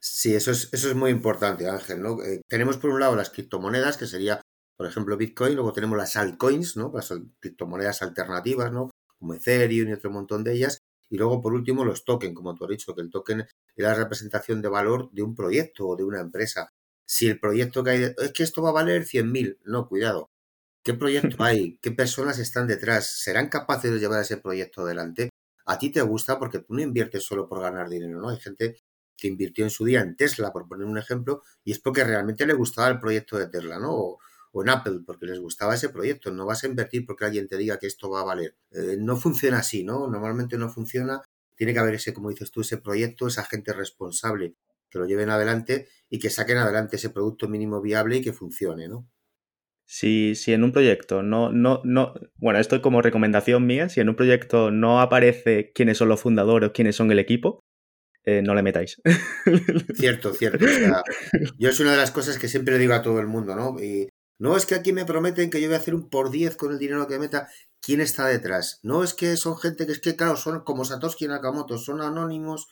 [0.00, 2.00] Sí, eso es, eso es muy importante, Ángel.
[2.00, 2.22] ¿no?
[2.22, 4.40] Eh, tenemos por un lado las criptomonedas, que sería,
[4.78, 6.90] por ejemplo, Bitcoin, luego tenemos las altcoins, ¿no?
[6.94, 8.90] las criptomonedas alternativas, ¿no?
[9.18, 10.78] como Ethereum y otro montón de ellas.
[11.10, 13.92] Y luego, por último, los tokens, como tú has dicho, que el token es la
[13.92, 16.70] representación de valor de un proyecto o de una empresa.
[17.06, 20.30] Si el proyecto que hay, es que esto va a valer 100.000, no, cuidado.
[20.82, 21.78] ¿Qué proyecto hay?
[21.82, 23.20] ¿Qué personas están detrás?
[23.20, 25.28] ¿Serán capaces de llevar ese proyecto adelante?
[25.66, 28.28] A ti te gusta porque tú no inviertes solo por ganar dinero, ¿no?
[28.28, 28.76] Hay gente
[29.16, 32.46] que invirtió en su día en Tesla, por poner un ejemplo, y es porque realmente
[32.46, 33.92] le gustaba el proyecto de Tesla, ¿no?
[33.92, 34.18] O,
[34.62, 36.30] en Apple, porque les gustaba ese proyecto.
[36.30, 38.56] No vas a invertir porque alguien te diga que esto va a valer.
[38.70, 40.06] Eh, no funciona así, ¿no?
[40.08, 41.22] Normalmente no funciona.
[41.56, 44.54] Tiene que haber ese, como dices tú, ese proyecto, esa gente responsable
[44.90, 48.86] que lo lleven adelante y que saquen adelante ese producto mínimo viable y que funcione,
[48.88, 49.08] ¿no?
[49.96, 54.00] Si, si en un proyecto no, no, no, bueno, esto es como recomendación mía, si
[54.00, 57.60] en un proyecto no aparece quiénes son los fundadores, quiénes son el equipo,
[58.24, 59.00] eh, no le metáis.
[59.94, 60.66] Cierto, cierto.
[61.58, 63.80] yo es una de las cosas que siempre digo a todo el mundo, ¿no?
[63.80, 64.08] Y
[64.40, 66.72] no es que aquí me prometen que yo voy a hacer un por 10 con
[66.72, 67.46] el dinero que meta.
[67.80, 68.80] ¿Quién está detrás?
[68.82, 72.66] No es que son gente que es que, claro, son como Satoshi Nakamoto, son anónimos.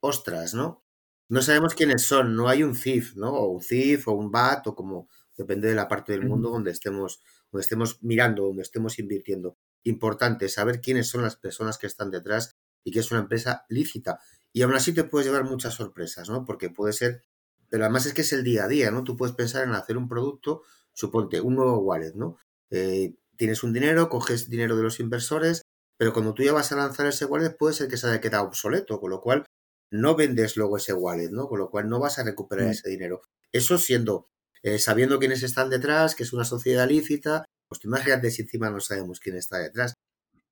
[0.00, 0.82] Ostras, ¿no?
[1.28, 3.30] No sabemos quiénes son, no hay un CIF, ¿no?
[3.30, 5.08] O un CIF o un BAT o como
[5.42, 9.56] depende de la parte del mundo donde estemos, donde estemos mirando, donde estemos invirtiendo.
[9.84, 14.20] Importante saber quiénes son las personas que están detrás y que es una empresa lícita.
[14.52, 16.44] Y aún así te puedes llevar muchas sorpresas, ¿no?
[16.44, 17.22] Porque puede ser,
[17.68, 19.04] pero además es que es el día a día, ¿no?
[19.04, 22.36] Tú puedes pensar en hacer un producto, suponte, un nuevo wallet, ¿no?
[22.70, 25.62] Eh, tienes un dinero, coges dinero de los inversores,
[25.96, 28.44] pero cuando tú ya vas a lanzar ese wallet puede ser que se haya quedado
[28.44, 29.44] obsoleto, con lo cual
[29.90, 31.48] no vendes luego ese wallet, ¿no?
[31.48, 32.70] Con lo cual no vas a recuperar mm.
[32.70, 33.22] ese dinero.
[33.52, 34.30] Eso siendo
[34.62, 38.70] eh, sabiendo quiénes están detrás, que es una sociedad lícita, pues tú imagínate si encima
[38.70, 39.94] no sabemos quién está detrás.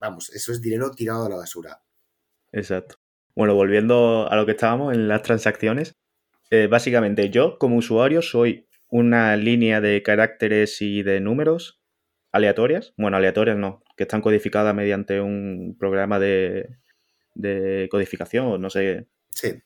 [0.01, 1.83] Vamos, eso es dinero tirado a la basura.
[2.53, 2.97] Exacto.
[3.37, 5.95] Bueno, volviendo a lo que estábamos en las transacciones,
[6.51, 11.81] eh, básicamente yo como usuario soy una línea de caracteres y de números
[12.33, 12.93] aleatorias.
[12.97, 16.79] Bueno, aleatorias no, que están codificadas mediante un programa de,
[17.35, 19.07] de codificación, no sé.
[19.31, 19.63] Sí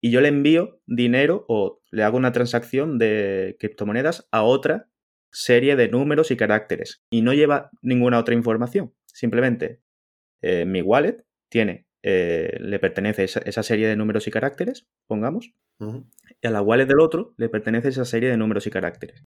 [0.00, 4.88] y yo le envío dinero o le hago una transacción de criptomonedas a otra
[5.32, 8.94] serie de números y caracteres y no lleva ninguna otra información.
[9.06, 9.80] Simplemente
[10.42, 15.52] eh, mi wallet tiene, eh, le pertenece esa, serie de números y caracteres, pongamos,
[16.40, 19.24] y a la wallet del otro le pertenece esa serie de números y caracteres.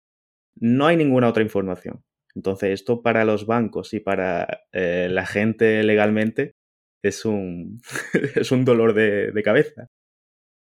[0.55, 2.03] No hay ninguna otra información.
[2.33, 6.55] Entonces, esto para los bancos y para eh, la gente legalmente
[7.03, 7.81] es un,
[8.35, 9.89] es un dolor de cabeza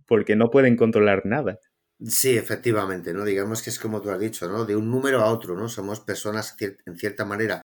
[0.08, 1.60] porque no pueden controlar nada.
[2.06, 3.26] Sí, efectivamente, ¿no?
[3.26, 4.66] Digamos que es como tú has dicho, ¿no?
[4.66, 5.68] De un número a otro, ¿no?
[5.68, 7.62] Somos personas en cierta manera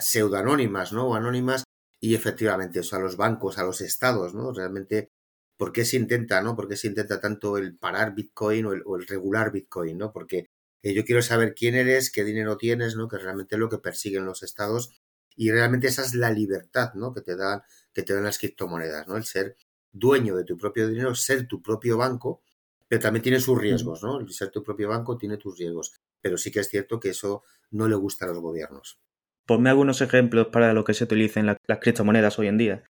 [0.00, 1.08] pseudoanónimas, ¿no?
[1.08, 1.64] O anónimas
[2.00, 4.52] y efectivamente, o sea, los bancos, a los estados, ¿no?
[4.52, 5.10] Realmente,
[5.56, 6.56] ¿por qué se intenta, ¿no?
[6.56, 10.12] ¿Por qué se intenta tanto el parar Bitcoin o el, regular Bitcoin, ¿no?
[10.12, 10.50] Porque
[10.82, 13.08] eh, yo quiero saber quién eres, qué dinero tienes, ¿no?
[13.08, 15.00] Que realmente es lo que persiguen los estados
[15.36, 17.12] y realmente esa es la libertad, ¿no?
[17.14, 19.16] Que te dan, que te dan las criptomonedas, ¿no?
[19.16, 19.56] El ser
[19.92, 22.42] dueño de tu propio dinero, ser tu propio banco,
[22.86, 24.20] pero también tiene sus riesgos, ¿no?
[24.20, 27.42] El ser tu propio banco tiene tus riesgos, pero sí que es cierto que eso
[27.70, 28.98] no le gusta a los gobiernos.
[29.46, 32.84] Ponme algunos ejemplos para lo que se utilizan las criptomonedas hoy en día.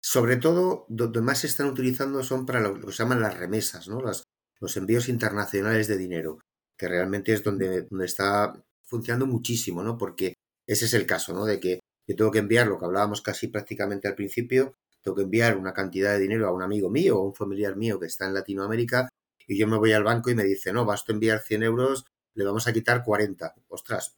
[0.00, 3.88] Sobre todo, donde más se están utilizando son para lo que se llaman las remesas,
[3.88, 4.00] ¿no?
[4.60, 6.38] los envíos internacionales de dinero,
[6.76, 9.98] que realmente es donde, donde está funcionando muchísimo, ¿no?
[9.98, 10.34] Porque
[10.66, 11.44] ese es el caso, ¿no?
[11.44, 14.74] De que yo tengo que enviar lo que hablábamos casi prácticamente al principio,
[15.06, 17.76] tengo que enviar una cantidad de dinero a un amigo mío o a un familiar
[17.76, 19.08] mío que está en Latinoamérica
[19.46, 22.06] y yo me voy al banco y me dice, no, vas a enviar 100 euros,
[22.34, 23.54] le vamos a quitar 40.
[23.68, 24.16] Ostras,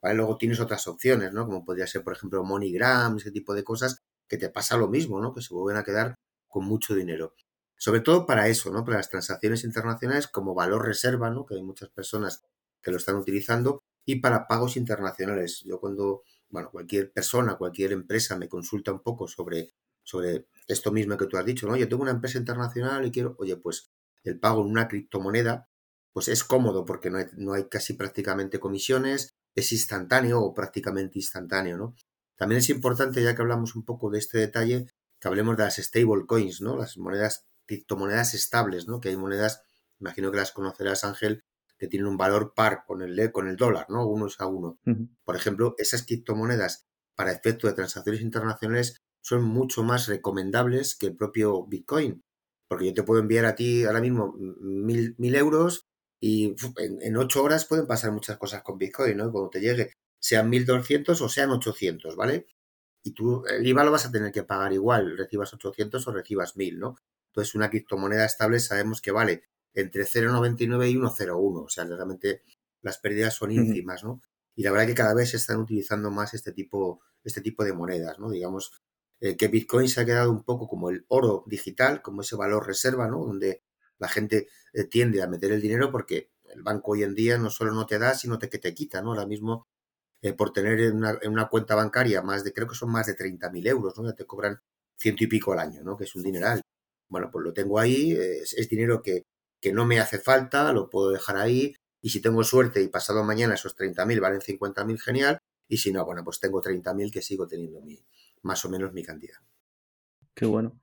[0.00, 0.14] ¿vale?
[0.14, 1.44] Luego tienes otras opciones, ¿no?
[1.44, 5.20] Como podría ser, por ejemplo, MoneyGram, ese tipo de cosas, que te pasa lo mismo,
[5.20, 5.34] ¿no?
[5.34, 6.14] Que se vuelven a quedar
[6.48, 7.34] con mucho dinero.
[7.76, 8.86] Sobre todo para eso, ¿no?
[8.86, 11.44] Para las transacciones internacionales como valor reserva, ¿no?
[11.44, 12.42] Que hay muchas personas
[12.80, 15.62] que lo están utilizando y para pagos internacionales.
[15.66, 21.16] Yo cuando, bueno, cualquier persona, cualquier empresa me consulta un poco sobre sobre esto mismo
[21.16, 21.76] que tú has dicho, ¿no?
[21.76, 23.90] Yo tengo una empresa internacional y quiero, oye, pues
[24.24, 25.68] el pago en una criptomoneda,
[26.12, 31.18] pues es cómodo porque no hay, no hay casi prácticamente comisiones, es instantáneo o prácticamente
[31.18, 31.94] instantáneo, ¿no?
[32.36, 34.86] También es importante, ya que hablamos un poco de este detalle,
[35.20, 36.76] que hablemos de las stable coins, ¿no?
[36.76, 39.00] Las monedas, criptomonedas estables, ¿no?
[39.00, 39.62] Que hay monedas,
[40.00, 41.44] imagino que las conocerás, Ángel,
[41.78, 44.06] que tienen un valor par con el, con el dólar, ¿no?
[44.06, 44.78] Uno es a uno.
[45.24, 51.16] Por ejemplo, esas criptomonedas para efecto de transacciones internacionales son mucho más recomendables que el
[51.16, 52.22] propio Bitcoin.
[52.68, 55.86] Porque yo te puedo enviar a ti ahora mismo mil, mil euros
[56.20, 59.32] y en, ocho horas pueden pasar muchas cosas con Bitcoin, ¿no?
[59.32, 59.92] Cuando te llegue.
[60.20, 62.46] sean 1.200 o sean 800, ¿vale?
[63.02, 66.56] Y tú el IVA lo vas a tener que pagar igual, recibas 800 o recibas
[66.56, 66.96] 1.000, ¿no?
[67.28, 69.42] Entonces una criptomoneda estable sabemos que vale
[69.74, 72.42] entre 0,99 y 1,01, o sea, realmente
[72.82, 74.20] las pérdidas son ínfimas, ¿no?
[74.54, 77.72] Y la verdad que cada vez se están utilizando más este tipo, este tipo de
[77.72, 78.30] monedas, ¿no?
[78.30, 78.82] Digamos
[79.22, 82.66] eh, que Bitcoin se ha quedado un poco como el oro digital, como ese valor
[82.66, 83.24] reserva, ¿no?
[83.24, 83.62] Donde
[83.98, 87.48] la gente eh, tiende a meter el dinero porque el banco hoy en día no
[87.48, 89.10] solo no te da, sino que te quita, ¿no?
[89.10, 89.68] Ahora mismo,
[90.22, 93.68] eh, por tener en una, cuenta bancaria más de, creo que son más de 30.000
[93.68, 94.06] euros, ¿no?
[94.06, 94.60] Ya te cobran
[94.96, 95.96] ciento y pico al año, ¿no?
[95.96, 96.60] Que es un dineral.
[97.08, 99.22] Bueno, pues lo tengo ahí, es, es dinero que,
[99.60, 103.22] que no me hace falta, lo puedo dejar ahí, y si tengo suerte y pasado
[103.24, 105.38] mañana esos 30.000 valen 50.000, genial.
[105.68, 108.04] Y si no, bueno, pues tengo 30.000 que sigo teniendo mi,
[108.42, 109.38] más o menos mi cantidad.
[110.34, 110.80] Qué bueno.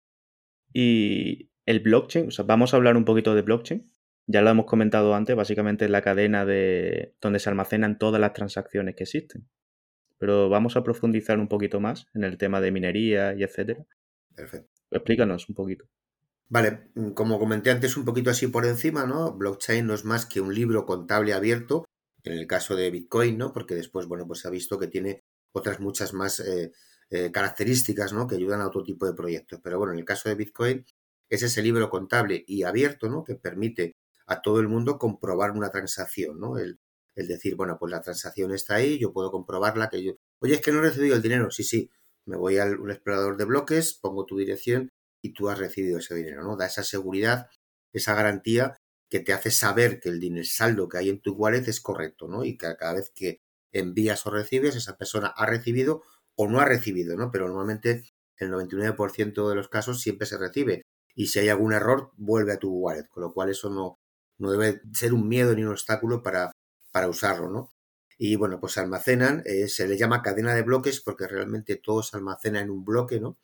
[0.73, 3.91] Y el blockchain, o sea, vamos a hablar un poquito de blockchain.
[4.27, 8.33] Ya lo hemos comentado antes, básicamente es la cadena de donde se almacenan todas las
[8.33, 9.49] transacciones que existen.
[10.17, 13.85] Pero vamos a profundizar un poquito más en el tema de minería y etcétera.
[14.35, 14.69] Perfecto.
[14.91, 15.85] Explícanos un poquito.
[16.47, 19.33] Vale, mm, como comenté antes un poquito así por encima, ¿no?
[19.33, 21.85] Blockchain no es más que un libro contable abierto,
[22.23, 23.53] en el caso de Bitcoin, ¿no?
[23.53, 26.71] Porque después, bueno, pues se ha visto que tiene otras muchas más eh,
[27.09, 28.27] eh, características, ¿no?
[28.27, 29.59] Que ayudan a otro tipo de proyectos.
[29.63, 30.85] Pero bueno, en el caso de Bitcoin
[31.29, 33.23] es ese libro contable y abierto, ¿no?
[33.23, 33.95] Que permite
[34.27, 36.57] a todo el mundo comprobar una transacción, ¿no?
[36.57, 36.79] El,
[37.15, 40.61] el decir, bueno, pues la transacción está ahí, yo puedo comprobarla, que yo, oye, es
[40.61, 41.89] que no he recibido el dinero, sí, sí,
[42.25, 44.91] me voy al explorador de bloques, pongo tu dirección
[45.21, 46.55] y tú has recibido ese dinero, ¿no?
[46.55, 47.49] Da esa seguridad,
[47.91, 48.77] esa garantía
[49.09, 52.27] que te hace saber que el dinero, saldo que hay en tu wallet es correcto,
[52.27, 52.45] ¿no?
[52.45, 53.41] Y que cada vez que
[53.71, 56.03] envías o recibes, esa persona ha recibido
[56.39, 57.31] o no ha recibido, ¿no?
[57.31, 58.03] Pero normalmente
[58.37, 60.83] el 99% de los casos siempre se recibe.
[61.13, 63.99] Y si hay algún error, vuelve a tu wallet, con lo cual eso no,
[64.37, 66.53] no debe ser un miedo ni un obstáculo para,
[66.93, 67.73] para usarlo, ¿no?
[68.17, 72.15] Y bueno, pues almacenan, eh, se le llama cadena de bloques porque realmente todo se
[72.15, 73.37] almacena en un bloque, ¿no?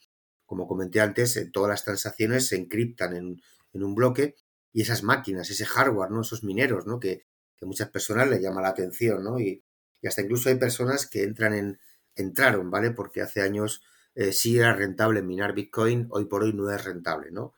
[0.45, 3.41] como comenté antes, eh, todas las transacciones se encriptan en,
[3.73, 4.35] un bloque
[4.71, 6.21] y esas máquinas, ese hardware, ¿no?
[6.21, 6.97] Esos mineros, ¿no?
[6.97, 7.25] Que,
[7.57, 9.37] que muchas personas le llama la atención, ¿no?
[9.39, 9.63] Y,
[10.07, 11.79] hasta incluso hay personas que entran en,
[12.15, 12.91] entraron, ¿vale?
[12.91, 13.83] Porque hace años
[14.15, 17.53] eh, sí era rentable minar Bitcoin, hoy por hoy no es rentable, ¿no?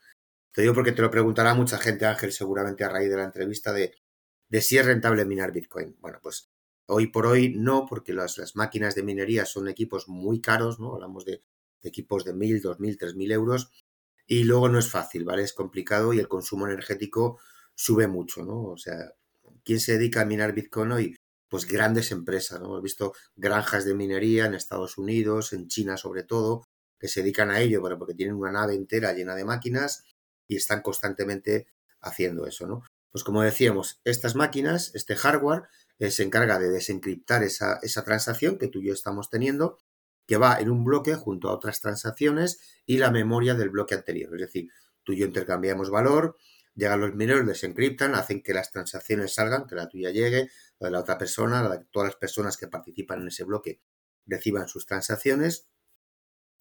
[0.52, 3.72] Te digo porque te lo preguntará mucha gente, Ángel, seguramente a raíz de la entrevista
[3.74, 3.94] de,
[4.50, 5.96] de si es rentable minar Bitcoin.
[6.00, 6.50] Bueno, pues
[6.88, 10.96] hoy por hoy no, porque las, máquinas de minería son equipos muy caros, ¿no?
[10.96, 11.44] Hablamos de
[11.84, 13.72] equipos de 1.000, 2.000, 3.000 euros.
[14.26, 15.44] Y luego no es fácil, ¿vale?
[15.44, 17.40] Es complicado y el consumo energético
[17.76, 18.64] sube mucho, ¿no?
[18.64, 19.14] O sea,
[19.64, 21.17] ¿quién se dedica a minar Bitcoin hoy?
[21.50, 22.68] Pues grandes empresas, ¿no?
[22.68, 26.68] Hemos visto granjas de minería en Estados Unidos, en China sobre todo,
[27.00, 30.04] que se dedican a ello, porque tienen una nave entera llena de máquinas
[30.48, 31.68] y están constantemente
[32.02, 32.84] haciendo eso, ¿no?
[33.12, 35.64] Pues como decíamos, estas máquinas, este hardware,
[36.00, 39.78] eh, se encarga de desencriptar esa, esa transacción que tú y yo estamos teniendo
[40.28, 44.34] que va en un bloque junto a otras transacciones y la memoria del bloque anterior.
[44.36, 44.70] Es decir,
[45.04, 46.36] tú y yo intercambiamos valor,
[46.78, 50.92] llegan los mineros, desencriptan, hacen que las transacciones salgan, que la tuya llegue, la de
[50.92, 53.82] la otra persona, la de todas las personas que participan en ese bloque
[54.28, 55.68] reciban sus transacciones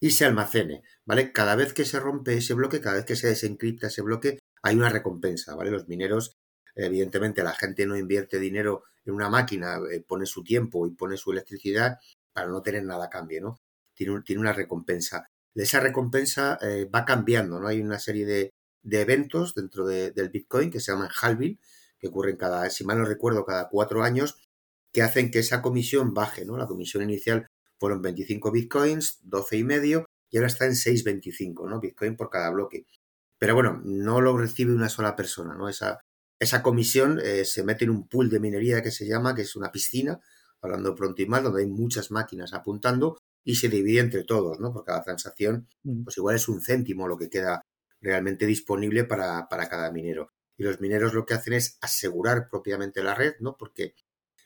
[0.00, 1.32] y se almacene, ¿vale?
[1.32, 4.76] Cada vez que se rompe ese bloque, cada vez que se desencripta ese bloque, hay
[4.76, 5.70] una recompensa, ¿vale?
[5.70, 6.36] Los mineros,
[6.74, 11.16] evidentemente, la gente no invierte dinero en una máquina, eh, pone su tiempo y pone
[11.16, 11.98] su electricidad
[12.32, 13.60] para no tener nada a cambio, ¿no?
[13.94, 15.26] Tiene, tiene una recompensa.
[15.54, 17.68] Esa recompensa eh, va cambiando, ¿no?
[17.68, 18.52] Hay una serie de,
[18.90, 21.58] eventos dentro del Bitcoin que se llaman halving,
[21.98, 24.36] que ocurren cada, si mal no recuerdo, cada cuatro años,
[24.92, 26.56] que hacen que esa comisión baje, ¿no?
[26.56, 27.46] La comisión inicial
[27.78, 31.80] fueron 25 Bitcoins, 12 y medio, y ahora está en 6,25, ¿no?
[31.80, 32.86] Bitcoin por cada bloque.
[33.38, 35.68] Pero bueno, no lo recibe una sola persona, ¿no?
[35.68, 36.00] Esa,
[36.38, 39.56] esa comisión eh, se mete en un pool de minería que se llama, que es
[39.56, 40.20] una piscina,
[40.62, 44.72] hablando pronto y mal, donde hay muchas máquinas apuntando y se divide entre todos, ¿no?
[44.72, 46.04] Por cada transacción, mm.
[46.04, 47.62] pues igual es un céntimo lo que queda
[48.06, 50.32] realmente disponible para, para cada minero.
[50.56, 53.56] Y los mineros lo que hacen es asegurar propiamente la red, ¿no?
[53.56, 53.94] Porque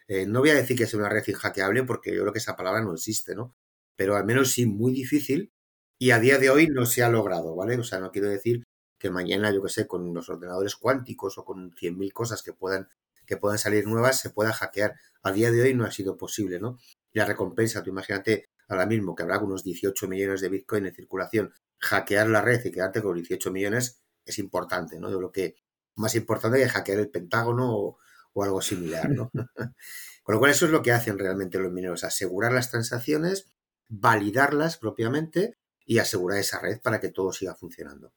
[0.09, 2.57] eh, no voy a decir que sea una red inhackeable, porque yo creo que esa
[2.57, 3.55] palabra no existe, ¿no?
[3.97, 5.53] Pero al menos sí muy difícil
[5.99, 7.77] y a día de hoy no se ha logrado, ¿vale?
[7.79, 8.65] O sea, no quiero decir
[8.99, 12.89] que mañana, yo que sé, con los ordenadores cuánticos o con 100.000 cosas que puedan
[13.27, 14.97] que puedan salir nuevas se pueda hackear.
[15.23, 16.79] A día de hoy no ha sido posible, ¿no?
[17.13, 21.53] La recompensa, tú imagínate ahora mismo que habrá unos 18 millones de Bitcoin en circulación,
[21.81, 25.11] hackear la red y quedarte con 18 millones es importante, ¿no?
[25.11, 25.57] Yo lo que
[25.97, 27.99] más importante es hackear el Pentágono o,
[28.43, 29.31] algo similar, ¿no?
[30.23, 33.53] con lo cual eso es lo que hacen realmente los mineros, asegurar las transacciones,
[33.89, 38.13] validarlas propiamente y asegurar esa red para que todo siga funcionando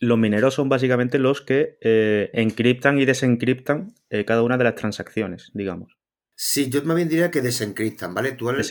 [0.00, 4.74] los mineros son básicamente los que eh, encriptan y desencriptan eh, cada una de las
[4.74, 5.96] transacciones, digamos.
[6.34, 8.32] Sí, yo bien diría que desencriptan, ¿vale?
[8.32, 8.64] Tú al,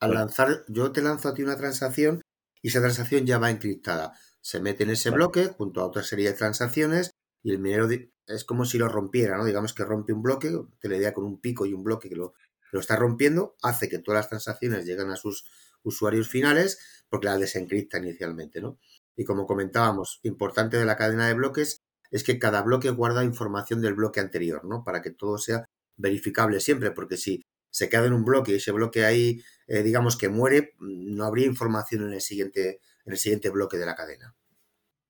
[0.00, 2.22] al, lanzar, yo te lanzo a ti una transacción
[2.64, 4.14] y esa transacción ya va encriptada.
[4.40, 7.10] Se mete en ese bloque junto a otra serie de transacciones
[7.42, 7.86] y el minero
[8.26, 9.44] es como si lo rompiera, ¿no?
[9.44, 10.50] Digamos que rompe un bloque,
[10.80, 12.32] te le da con un pico y un bloque que lo,
[12.72, 15.44] lo está rompiendo, hace que todas las transacciones lleguen a sus
[15.82, 18.78] usuarios finales porque la desencripta inicialmente, ¿no?
[19.14, 23.82] Y como comentábamos, importante de la cadena de bloques es que cada bloque guarda información
[23.82, 24.84] del bloque anterior, ¿no?
[24.84, 25.66] Para que todo sea
[25.98, 30.16] verificable siempre, porque si se queda en un bloque y ese bloque ahí, eh, digamos
[30.16, 34.34] que muere, no habría información en el, siguiente, en el siguiente bloque de la cadena.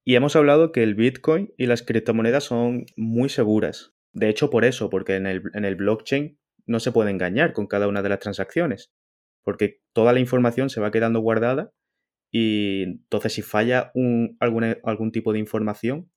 [0.04, 3.94] Y hemos hablado que el Bitcoin y las criptomonedas son muy seguras.
[4.12, 7.66] De hecho, por eso, porque en el, en el blockchain no se puede engañar con
[7.66, 8.92] cada una de las transacciones,
[9.42, 11.72] porque toda la información se va quedando guardada
[12.30, 16.10] y entonces si falla un, algún, algún tipo de información,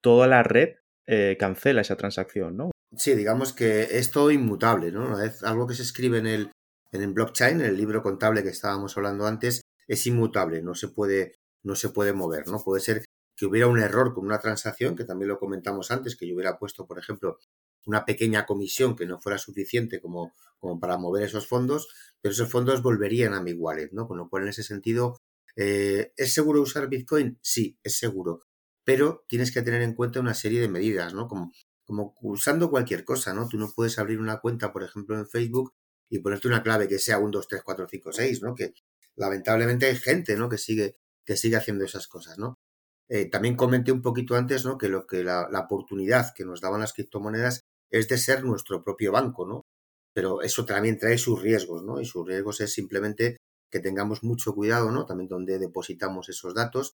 [0.00, 0.76] toda la red
[1.06, 2.70] eh, cancela esa transacción, ¿no?
[2.96, 5.22] Sí, digamos que es todo inmutable, ¿no?
[5.22, 6.50] Es algo que se escribe en el,
[6.92, 10.88] en el blockchain, en el libro contable que estábamos hablando antes, es inmutable, no se
[10.88, 12.62] puede, no se puede mover, ¿no?
[12.62, 13.04] Puede ser
[13.36, 16.58] que hubiera un error con una transacción, que también lo comentamos antes, que yo hubiera
[16.58, 17.38] puesto, por ejemplo,
[17.86, 21.88] una pequeña comisión que no fuera suficiente como, como para mover esos fondos,
[22.20, 24.06] pero esos fondos volverían a mi wallet, ¿no?
[24.06, 25.16] Con lo cual, en ese sentido,
[25.56, 27.38] eh, ¿es seguro usar Bitcoin?
[27.42, 28.42] Sí, es seguro,
[28.84, 31.26] pero tienes que tener en cuenta una serie de medidas, ¿no?
[31.26, 31.50] Como
[31.90, 33.48] como usando cualquier cosa, ¿no?
[33.48, 35.74] Tú no puedes abrir una cuenta, por ejemplo, en Facebook
[36.10, 38.54] y ponerte una clave que sea 1, 2, 3, 4, 5, 6, ¿no?
[38.54, 38.74] Que
[39.16, 40.48] lamentablemente hay gente, ¿no?
[40.48, 42.58] Que sigue, que sigue haciendo esas cosas, ¿no?
[43.08, 44.76] Eh, también comenté un poquito antes, ¿no?
[44.76, 49.12] Que lo que la, oportunidad que nos daban las criptomonedas es de ser nuestro propio
[49.12, 49.62] banco, ¿no?
[50.12, 52.00] Pero eso también trae sus riesgos, ¿no?
[52.00, 53.36] Y sus riesgos es simplemente
[53.70, 55.06] que tengamos mucho cuidado, ¿no?
[55.06, 56.94] También donde depositamos esos datos.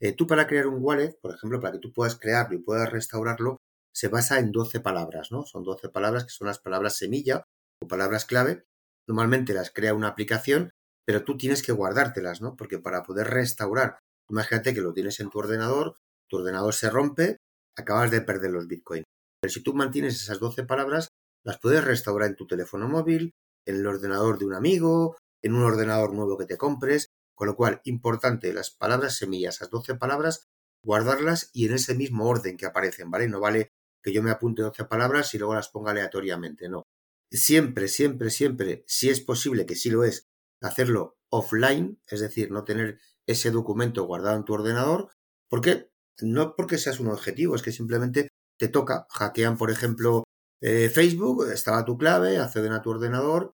[0.00, 2.90] Eh, tú para crear un wallet, por ejemplo, para que tú puedas crearlo y puedas
[2.90, 3.58] restaurarlo,
[3.92, 5.44] se basa en 12 palabras, ¿no?
[5.44, 7.44] Son 12 palabras que son las palabras semilla
[7.86, 8.64] palabras clave.
[9.06, 10.70] Normalmente las crea una aplicación,
[11.06, 12.56] pero tú tienes que guardártelas, ¿no?
[12.56, 15.96] Porque para poder restaurar, imagínate que lo tienes en tu ordenador,
[16.28, 17.38] tu ordenador se rompe,
[17.76, 19.06] acabas de perder los bitcoins.
[19.40, 21.08] Pero si tú mantienes esas 12 palabras,
[21.44, 23.32] las puedes restaurar en tu teléfono móvil,
[23.66, 27.08] en el ordenador de un amigo, en un ordenador nuevo que te compres.
[27.34, 30.48] Con lo cual, importante, las palabras semillas, esas 12 palabras,
[30.84, 33.28] guardarlas y en ese mismo orden que aparecen, ¿vale?
[33.28, 33.70] No vale
[34.02, 36.84] que yo me apunte 12 palabras y luego las ponga aleatoriamente, no.
[37.30, 40.28] Siempre, siempre, siempre, si es posible, que sí lo es,
[40.60, 45.10] hacerlo offline, es decir, no tener ese documento guardado en tu ordenador,
[45.48, 50.24] porque no porque seas un objetivo, es que simplemente te toca, hackean, por ejemplo,
[50.60, 53.54] eh, Facebook, estaba tu clave, acceden a tu ordenador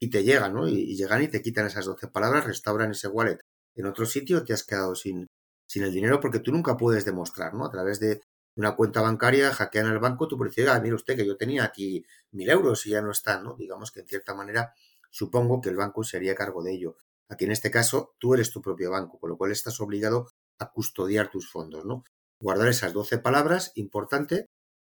[0.00, 0.68] y te llegan, ¿no?
[0.68, 3.38] Y, llegan y te quitan esas 12 palabras, restauran ese wallet
[3.74, 5.28] en otro sitio, te has quedado sin,
[5.66, 7.64] sin el dinero porque tú nunca puedes demostrar, ¿no?
[7.64, 8.20] A través de,
[8.56, 11.64] una cuenta bancaria, hackean el banco, tú puedes decir, ah, mire usted que yo tenía
[11.64, 13.56] aquí mil euros y ya no están, ¿no?
[13.56, 14.74] Digamos que en cierta manera
[15.10, 16.96] supongo que el banco sería cargo de ello.
[17.28, 20.70] Aquí en este caso tú eres tu propio banco, con lo cual estás obligado a
[20.70, 22.04] custodiar tus fondos, ¿no?
[22.40, 24.46] Guardar esas 12 palabras, importante,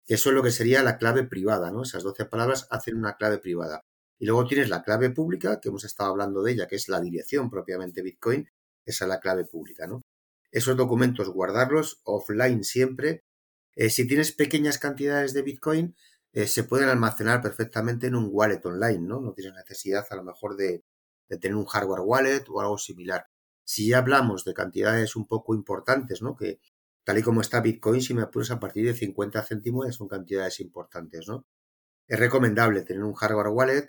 [0.06, 1.82] eso es lo que sería la clave privada, ¿no?
[1.82, 3.82] Esas 12 palabras hacen una clave privada.
[4.18, 7.00] Y luego tienes la clave pública, que hemos estado hablando de ella, que es la
[7.00, 8.48] dirección propiamente Bitcoin,
[8.84, 10.02] esa es la clave pública, ¿no?
[10.50, 13.22] Esos documentos guardarlos offline siempre
[13.80, 15.96] eh, si tienes pequeñas cantidades de Bitcoin,
[16.34, 19.22] eh, se pueden almacenar perfectamente en un wallet online, ¿no?
[19.22, 20.84] No tienes necesidad a lo mejor de,
[21.40, 23.26] tener un hardware wallet o algo similar.
[23.64, 26.36] Si ya hablamos de cantidades un poco importantes, ¿no?
[26.36, 26.60] Que
[27.04, 30.60] tal y como está Bitcoin, si me apuras a partir de 50 céntimos, son cantidades
[30.60, 31.46] importantes, ¿no?
[32.06, 33.88] Es recomendable tener un hardware wallet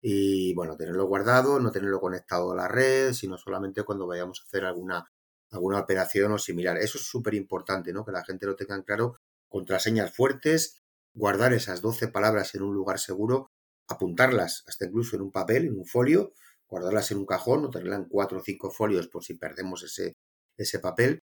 [0.00, 4.44] y, bueno, tenerlo guardado, no tenerlo conectado a la red, sino solamente cuando vayamos a
[4.44, 5.10] hacer alguna
[5.52, 6.78] alguna operación o similar.
[6.78, 8.04] Eso es súper importante, ¿no?
[8.04, 9.18] Que la gente lo tenga claro.
[9.52, 13.50] Contraseñas fuertes, guardar esas 12 palabras en un lugar seguro,
[13.86, 16.32] apuntarlas hasta incluso en un papel, en un folio,
[16.66, 20.14] guardarlas en un cajón o tenerlas en cuatro o cinco folios por si perdemos ese,
[20.56, 21.20] ese papel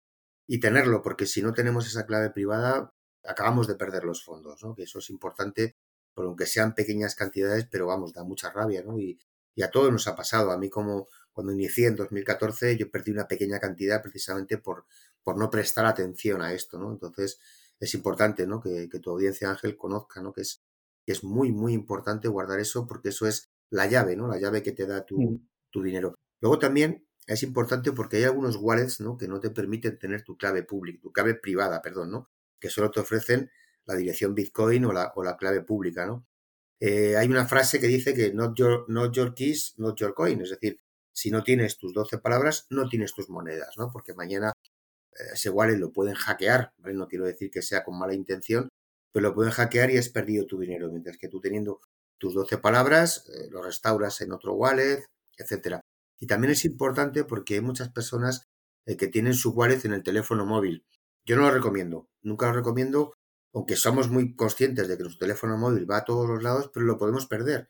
[0.48, 4.74] y tenerlo, porque si no tenemos esa clave privada, acabamos de perder los fondos, ¿no?
[4.74, 5.76] Que eso es importante,
[6.12, 8.98] por aunque sean pequeñas cantidades, pero vamos, da mucha rabia, ¿no?
[8.98, 9.20] Y,
[9.54, 10.50] y a todos nos ha pasado.
[10.50, 14.84] A mí como, cuando inicié en 2014 yo perdí una pequeña cantidad precisamente por,
[15.22, 16.90] por no prestar atención a esto, ¿no?
[16.90, 17.38] Entonces
[17.80, 18.60] es importante, ¿no?
[18.60, 20.32] Que, tu audiencia Ángel conozca, ¿no?
[20.32, 20.62] Que es,
[21.04, 24.28] que es muy, muy importante guardar eso porque eso es la llave, ¿no?
[24.28, 25.48] La llave que te da tu, mm.
[25.70, 26.14] tu dinero.
[26.40, 29.16] Luego también es importante porque hay algunos wallets, ¿no?
[29.16, 32.30] Que no te permiten tener tu clave pública, tu clave privada, perdón, ¿no?
[32.60, 33.50] Que solo te ofrecen
[33.84, 36.26] la dirección Bitcoin o la, o la clave pública, ¿no?
[36.78, 40.42] Eh, hay una frase que dice que not your, not your keys, not your coin,
[40.42, 40.78] es decir,
[41.12, 43.90] si no tienes tus 12 palabras, no tienes tus monedas, ¿no?
[43.90, 44.52] Porque mañana
[45.32, 46.72] ese wallet lo pueden hackear.
[46.78, 48.68] No quiero decir que sea con mala intención,
[49.12, 51.80] pero lo pueden hackear y has perdido tu dinero, mientras que tú teniendo
[52.18, 55.04] tus 12 palabras, eh, lo restauras en otro wallet,
[55.36, 55.80] etcétera.
[56.18, 58.44] Y también es importante porque hay muchas personas
[58.86, 60.84] eh, que tienen su wallet en el teléfono móvil.
[61.24, 63.14] Yo no lo recomiendo, nunca lo recomiendo,
[63.52, 66.86] aunque somos muy conscientes de que nuestro teléfono móvil va a todos los lados, pero
[66.86, 67.68] lo podemos perder.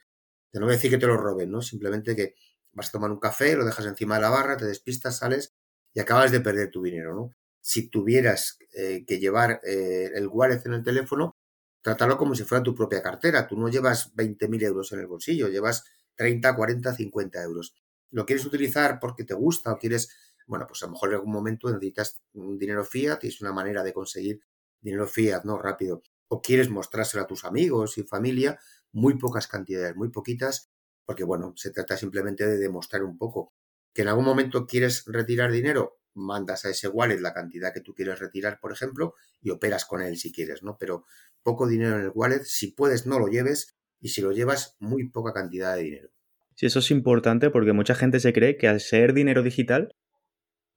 [0.53, 1.62] Te no voy a decir que te lo roben, ¿no?
[1.62, 2.34] Simplemente que
[2.72, 5.55] vas a tomar un café, lo dejas encima de la barra, te despistas, sales
[5.97, 7.30] y acabas de perder tu dinero, ¿no?
[7.62, 11.38] Si tuvieras eh, que llevar eh, el wallet en el teléfono,
[11.80, 13.47] trátalo como si fuera tu propia cartera.
[13.47, 15.84] Tú no llevas 20.000 euros en el bolsillo, llevas
[16.16, 17.74] 30, 40, 50 euros.
[18.11, 20.11] ¿Lo quieres utilizar porque te gusta o quieres,
[20.47, 23.82] bueno, pues a lo mejor en algún momento necesitas dinero fiat y es una manera
[23.82, 24.40] de conseguir
[24.82, 25.57] dinero fiat, ¿no?
[25.57, 26.03] Rápido.
[26.28, 28.61] O quieres mostrárselo a tus amigos y familia,
[28.92, 30.68] muy pocas cantidades, muy poquitas,
[31.07, 33.55] porque bueno, se trata simplemente de demostrar un poco
[33.97, 37.94] que en algún momento quieres retirar dinero, mandas a ese wallet la cantidad que tú
[37.94, 40.76] quieres retirar, por ejemplo, y operas con él si quieres, ¿no?
[40.78, 41.07] Pero
[41.42, 45.09] poco dinero en el wallet, si puedes no lo lleves y si lo llevas muy
[45.09, 46.09] poca cantidad de dinero.
[46.55, 49.88] Sí, eso es importante porque mucha gente se cree que al ser dinero digital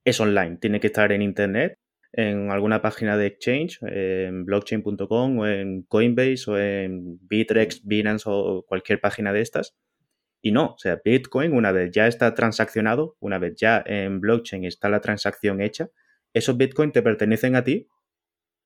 [0.05, 1.77] es online, tiene que estar en internet,
[2.13, 8.63] en alguna página de exchange, en blockchain.com o en Coinbase o en Bitrex, Binance o
[8.65, 9.75] cualquier página de estas
[10.41, 14.63] y no, o sea, Bitcoin, una vez ya está transaccionado, una vez ya en blockchain
[14.63, 15.89] está la transacción hecha,
[16.33, 17.87] esos Bitcoin te pertenecen a ti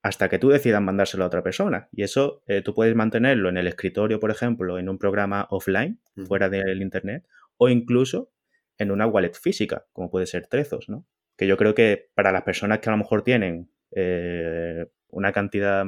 [0.02, 1.88] hasta que tú decidas mandárselo a otra persona.
[1.90, 5.98] Y eso eh, tú puedes mantenerlo en el escritorio, por ejemplo, en un programa offline,
[6.26, 8.30] fuera del Internet, o incluso
[8.78, 11.06] en una wallet física, como puede ser Trezos, ¿no?
[11.36, 15.86] Que yo creo que para las personas que a lo mejor tienen eh, una cantidad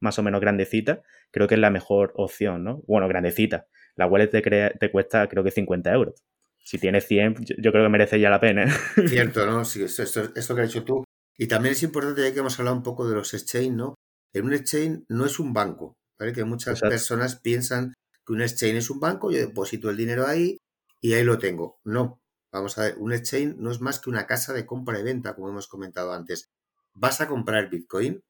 [0.00, 2.82] más o menos grandecita, creo que es la mejor opción, ¿no?
[2.86, 3.66] Bueno, grandecita
[3.98, 6.22] la wallet te, cuesta creo que 50 euros.
[6.64, 8.66] Si tienes 100, yo, creo que merece ya la pena.
[9.08, 9.64] Cierto, ¿no?
[9.64, 11.04] Sí, esto, esto, que has dicho tú.
[11.36, 13.94] Y también es importante, ya que hemos hablado un poco de los exchange, ¿no?
[14.32, 16.32] En un exchange no es un banco, ¿vale?
[16.32, 17.94] Que muchas personas piensan
[18.24, 20.58] que un exchange es un banco, yo deposito el dinero ahí
[21.00, 21.80] y ahí lo tengo.
[21.84, 22.20] No,
[22.52, 25.34] vamos a ver, un exchange no es más que una casa de compra y venta,
[25.34, 26.50] como hemos comentado antes.
[26.94, 28.20] Vas a comprar Bitcoin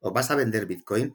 [0.00, 1.14] o vas a vender Bitcoin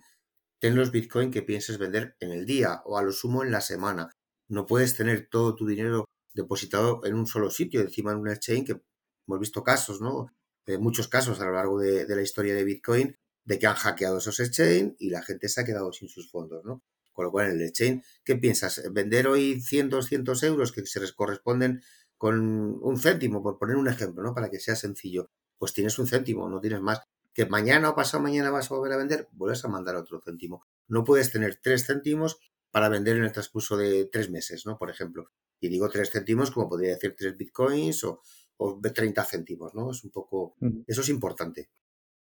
[0.63, 3.59] Ten los Bitcoin que pienses vender en el día o a lo sumo en la
[3.59, 4.09] semana.
[4.47, 8.67] No puedes tener todo tu dinero depositado en un solo sitio, encima en un exchange,
[8.67, 8.81] que
[9.27, 10.27] hemos visto casos, ¿no?
[10.65, 14.19] Eh, muchos casos a lo largo de, la historia de Bitcoin de que han hackeado
[14.19, 16.81] esos exchange y la gente se ha quedado sin sus fondos, ¿no?
[17.11, 18.83] Con lo cual, en el exchange, ¿qué piensas?
[18.93, 21.81] ¿Vender hoy 100, 200 euros que se les corresponden
[22.17, 24.33] con un céntimo, por poner un ejemplo, ¿no?
[24.33, 25.29] Para que sea sencillo.
[25.57, 27.01] Pues tienes un céntimo, no tienes más
[27.33, 30.65] que mañana o pasado mañana vas a volver a vender, vuelves a mandar otro céntimo.
[30.87, 32.39] No puedes tener tres céntimos
[32.71, 34.77] para vender en el transcurso de tres meses, ¿no?
[34.77, 35.29] Por ejemplo.
[35.59, 38.21] Y digo tres céntimos como podría decir tres bitcoins o,
[38.57, 39.91] o 30 céntimos, ¿no?
[39.91, 40.55] Es un poco...
[40.87, 41.69] Eso es importante.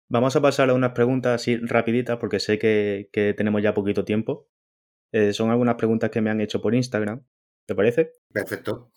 [0.09, 4.49] Vamos a pasar a unas preguntas así rapiditas porque sé que, tenemos ya poquito tiempo.
[5.13, 7.25] Eh, son algunas preguntas que me han hecho por Instagram.
[7.67, 8.13] ¿Te parece?
[8.33, 8.93] Perfecto.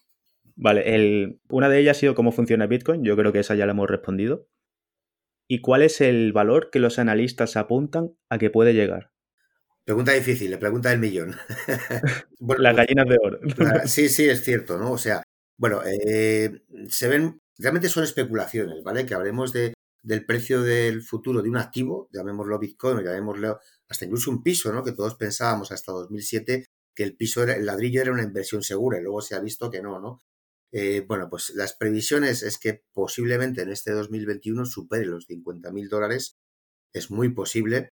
[0.56, 3.04] Vale, el, una de ellas ha sido cómo funciona Bitcoin.
[3.04, 4.48] Yo creo que esa ya la hemos respondido.
[5.48, 9.12] ¿Y cuál es el valor que los analistas apuntan a que puede llegar?
[9.86, 11.36] Pregunta difícil, la pregunta del millón.
[12.58, 13.40] Las gallinas de oro.
[13.86, 14.92] sí, sí, es cierto, ¿no?
[14.92, 15.22] O sea,
[15.58, 19.06] bueno, eh, se ven, realmente son especulaciones, ¿vale?
[19.06, 24.32] Que hablemos de, del precio del futuro de un activo, llamémoslo Bitcoin, llamémoslo hasta incluso
[24.32, 24.84] un piso, ¿no?
[24.84, 26.66] Que todos pensábamos hasta 2007
[26.96, 29.70] que el piso era, el ladrillo era una inversión segura y luego se ha visto
[29.70, 30.20] que no, ¿no?
[30.78, 35.88] Eh, bueno, pues las previsiones es que posiblemente en este 2021 supere los 50 mil
[35.88, 36.36] dólares.
[36.92, 37.92] Es muy posible.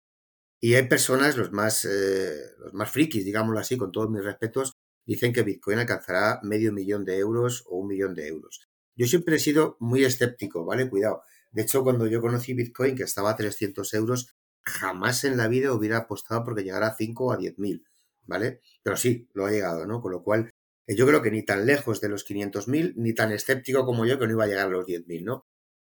[0.61, 4.77] Y hay personas, los más, eh, los más frikis, digámoslo así, con todos mis respetos,
[5.05, 8.69] dicen que Bitcoin alcanzará medio millón de euros o un millón de euros.
[8.95, 10.89] Yo siempre he sido muy escéptico, ¿vale?
[10.89, 11.23] Cuidado.
[11.51, 15.73] De hecho, cuando yo conocí Bitcoin, que estaba a 300 euros, jamás en la vida
[15.73, 17.85] hubiera apostado porque llegara a 5 o a 10 mil,
[18.25, 18.61] ¿vale?
[18.83, 20.01] Pero sí, lo ha llegado, ¿no?
[20.01, 20.49] Con lo cual,
[20.95, 24.25] yo creo que ni tan lejos de los 500.000, ni tan escéptico como yo que
[24.25, 25.45] no iba a llegar a los 10.000, ¿no?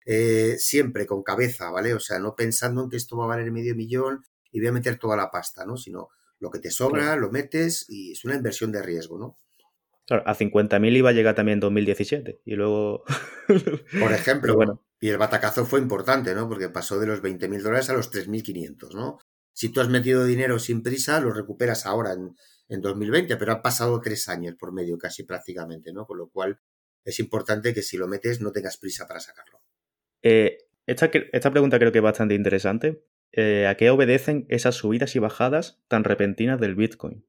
[0.06, 1.92] Eh, siempre con cabeza, ¿vale?
[1.92, 4.22] O sea, no pensando en que esto va a valer medio millón
[4.52, 5.76] y voy a meter toda la pasta, ¿no?
[5.76, 9.36] Sino lo que te sobra, lo metes y es una inversión de riesgo, ¿no?
[10.06, 13.02] Claro, a 50.000 iba a llegar también en 2017 y luego...
[14.00, 14.84] Por ejemplo, bueno.
[15.00, 16.48] y el batacazo fue importante, ¿no?
[16.48, 19.18] Porque pasó de los 20.000 dólares a los 3.500, ¿no?
[19.52, 22.36] Si tú has metido dinero sin prisa, lo recuperas ahora en
[22.68, 26.06] en 2020, pero ha pasado tres años por medio casi prácticamente, ¿no?
[26.06, 26.60] Con lo cual
[27.04, 29.62] es importante que si lo metes no tengas prisa para sacarlo.
[30.22, 33.04] Eh, esta, esta, pregunta creo que es bastante interesante.
[33.32, 37.26] Eh, ¿A qué obedecen esas subidas y bajadas tan repentinas del Bitcoin?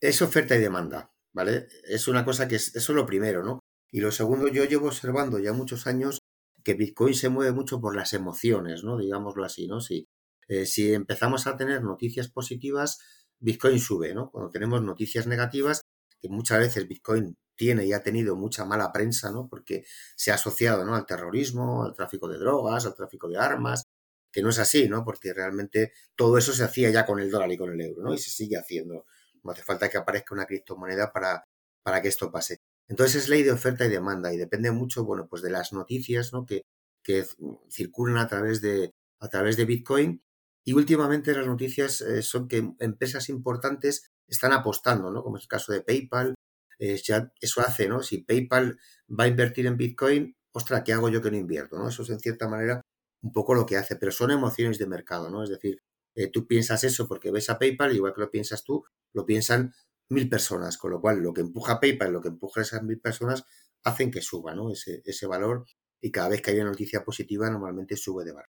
[0.00, 1.68] Es oferta y demanda, ¿vale?
[1.84, 3.60] Es una cosa que es, eso es lo primero, ¿no?
[3.90, 6.18] Y lo segundo, yo llevo observando ya muchos años
[6.64, 8.98] que Bitcoin se mueve mucho por las emociones, ¿no?
[8.98, 9.80] Digámoslo así, ¿no?
[9.80, 10.06] Si,
[10.48, 12.98] eh, si empezamos a tener noticias positivas,
[13.42, 14.30] Bitcoin sube, ¿no?
[14.30, 15.82] Cuando tenemos noticias negativas,
[16.20, 19.48] que muchas veces Bitcoin tiene y ha tenido mucha mala prensa, ¿no?
[19.48, 19.84] Porque
[20.16, 20.94] se ha asociado, ¿no?
[20.94, 23.84] Al terrorismo, al tráfico de drogas, al tráfico de armas,
[24.32, 25.04] que no es así, ¿no?
[25.04, 28.14] Porque realmente todo eso se hacía ya con el dólar y con el euro, ¿no?
[28.14, 29.04] Y se sigue haciendo.
[29.42, 31.44] No hace falta que aparezca una criptomoneda para,
[31.82, 32.58] para que esto pase.
[32.88, 36.32] Entonces es ley de oferta y demanda y depende mucho, bueno, pues de las noticias,
[36.32, 36.46] ¿no?
[36.46, 36.62] Que,
[37.02, 37.24] que
[37.70, 40.22] circulan a través de, a través de Bitcoin.
[40.64, 45.22] Y últimamente las noticias eh, son que empresas importantes están apostando, ¿no?
[45.22, 46.34] Como es el caso de PayPal.
[46.78, 48.02] Eh, ya eso hace, ¿no?
[48.02, 51.78] Si PayPal va a invertir en Bitcoin, ostra, ¿qué hago yo que no invierto?
[51.78, 51.88] ¿no?
[51.88, 52.82] Eso es en cierta manera
[53.22, 55.44] un poco lo que hace, pero son emociones de mercado, ¿no?
[55.44, 55.80] Es decir,
[56.14, 58.84] eh, tú piensas eso porque ves a PayPal, igual que lo piensas tú,
[59.14, 59.72] lo piensan
[60.10, 63.44] mil personas, con lo cual lo que empuja PayPal, lo que empuja esas mil personas,
[63.84, 64.70] hacen que suba, ¿no?
[64.72, 65.64] Ese, ese valor
[66.00, 68.50] y cada vez que hay una noticia positiva normalmente sube de valor.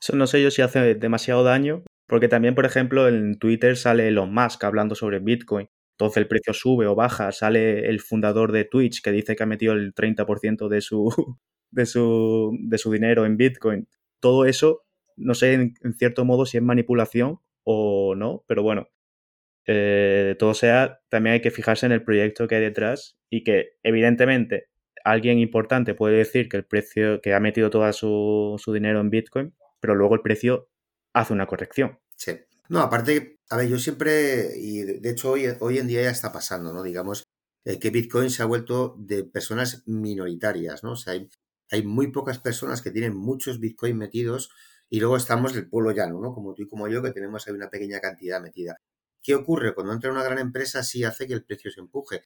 [0.00, 4.08] Eso no sé yo si hace demasiado daño, porque también, por ejemplo, en Twitter sale
[4.08, 5.68] Elon Musk hablando sobre Bitcoin.
[5.92, 9.46] Entonces el precio sube o baja, sale el fundador de Twitch que dice que ha
[9.46, 11.08] metido el 30% de su,
[11.70, 13.88] de su, de su dinero en Bitcoin.
[14.20, 14.84] Todo eso,
[15.16, 18.88] no sé en, cierto modo si es manipulación o no, pero bueno,
[19.66, 23.70] eh, todo sea, también hay que fijarse en el proyecto que hay detrás y que
[23.82, 24.68] evidentemente
[25.04, 29.10] alguien importante puede decir que el precio, que ha metido todo su, su dinero en
[29.10, 29.54] Bitcoin,
[29.86, 30.68] pero luego el precio
[31.12, 32.00] hace una corrección.
[32.16, 32.32] Sí.
[32.68, 36.32] No, aparte, a ver, yo siempre, y de hecho hoy, hoy en día ya está
[36.32, 36.82] pasando, ¿no?
[36.82, 37.22] Digamos,
[37.64, 40.92] eh, que Bitcoin se ha vuelto de personas minoritarias, ¿no?
[40.92, 41.30] O sea, hay,
[41.70, 44.50] hay, muy pocas personas que tienen muchos Bitcoin metidos
[44.90, 46.34] y luego estamos del pueblo llano, ¿no?
[46.34, 48.76] Como tú y como yo, que tenemos ahí una pequeña cantidad metida.
[49.22, 49.72] ¿Qué ocurre?
[49.72, 52.24] Cuando entra una gran empresa sí hace que el precio se empuje,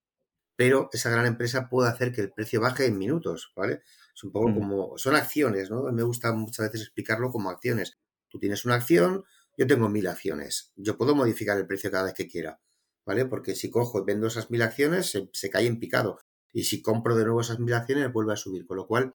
[0.60, 3.80] pero esa gran empresa puede hacer que el precio baje en minutos, ¿vale?
[4.14, 5.90] Es un poco como, son acciones, ¿no?
[5.90, 7.96] Me gusta muchas veces explicarlo como acciones.
[8.28, 9.24] Tú tienes una acción,
[9.56, 10.74] yo tengo mil acciones.
[10.76, 12.60] Yo puedo modificar el precio cada vez que quiera,
[13.06, 13.24] ¿vale?
[13.24, 16.18] Porque si cojo y vendo esas mil acciones, se, cae en picado.
[16.52, 18.66] Y si compro de nuevo esas mil acciones, vuelve a subir.
[18.66, 19.14] Con lo cual,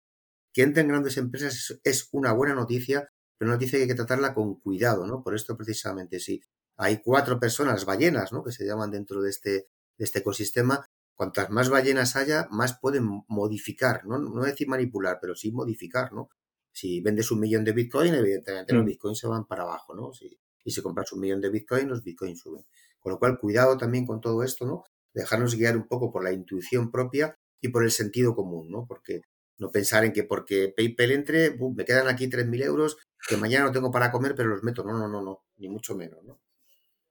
[0.51, 4.33] que entren grandes empresas es, una buena noticia, pero una noticia que hay que tratarla
[4.33, 5.21] con cuidado, ¿no?
[5.23, 6.41] Por esto precisamente, si
[6.75, 8.43] hay cuatro personas, ballenas, ¿no?
[8.43, 13.24] Que se llaman dentro de este, de este ecosistema, cuantas más ballenas haya, más pueden
[13.28, 14.20] modificar, ¿no?
[14.20, 16.30] No decir manipular, pero sí modificar, ¿no?
[16.72, 18.88] Si vendes un millón de Bitcoin, evidentemente los mm.
[18.88, 20.13] Bitcoins se van para abajo, ¿no?
[20.13, 22.66] Si, y si compras un millón de Bitcoin, los Bitcoins suben.
[22.99, 24.84] Con lo cual, cuidado también con todo esto, ¿no?
[25.13, 28.86] Dejarnos guiar un poco por la intuición propia y por el sentido común, ¿no?
[28.86, 29.22] Porque
[29.57, 32.97] no pensar en que porque PayPal entre, me quedan aquí 3.000 euros,
[33.28, 34.84] que mañana no tengo para comer, pero los meto.
[34.84, 36.41] No, no, no, no, ni mucho menos, ¿no?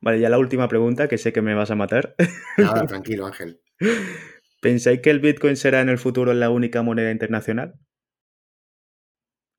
[0.01, 2.15] Vale, ya la última pregunta, que sé que me vas a matar.
[2.59, 3.63] Nada, tranquilo, Ángel.
[4.61, 7.75] ¿Pensáis que el Bitcoin será en el futuro la única moneda internacional?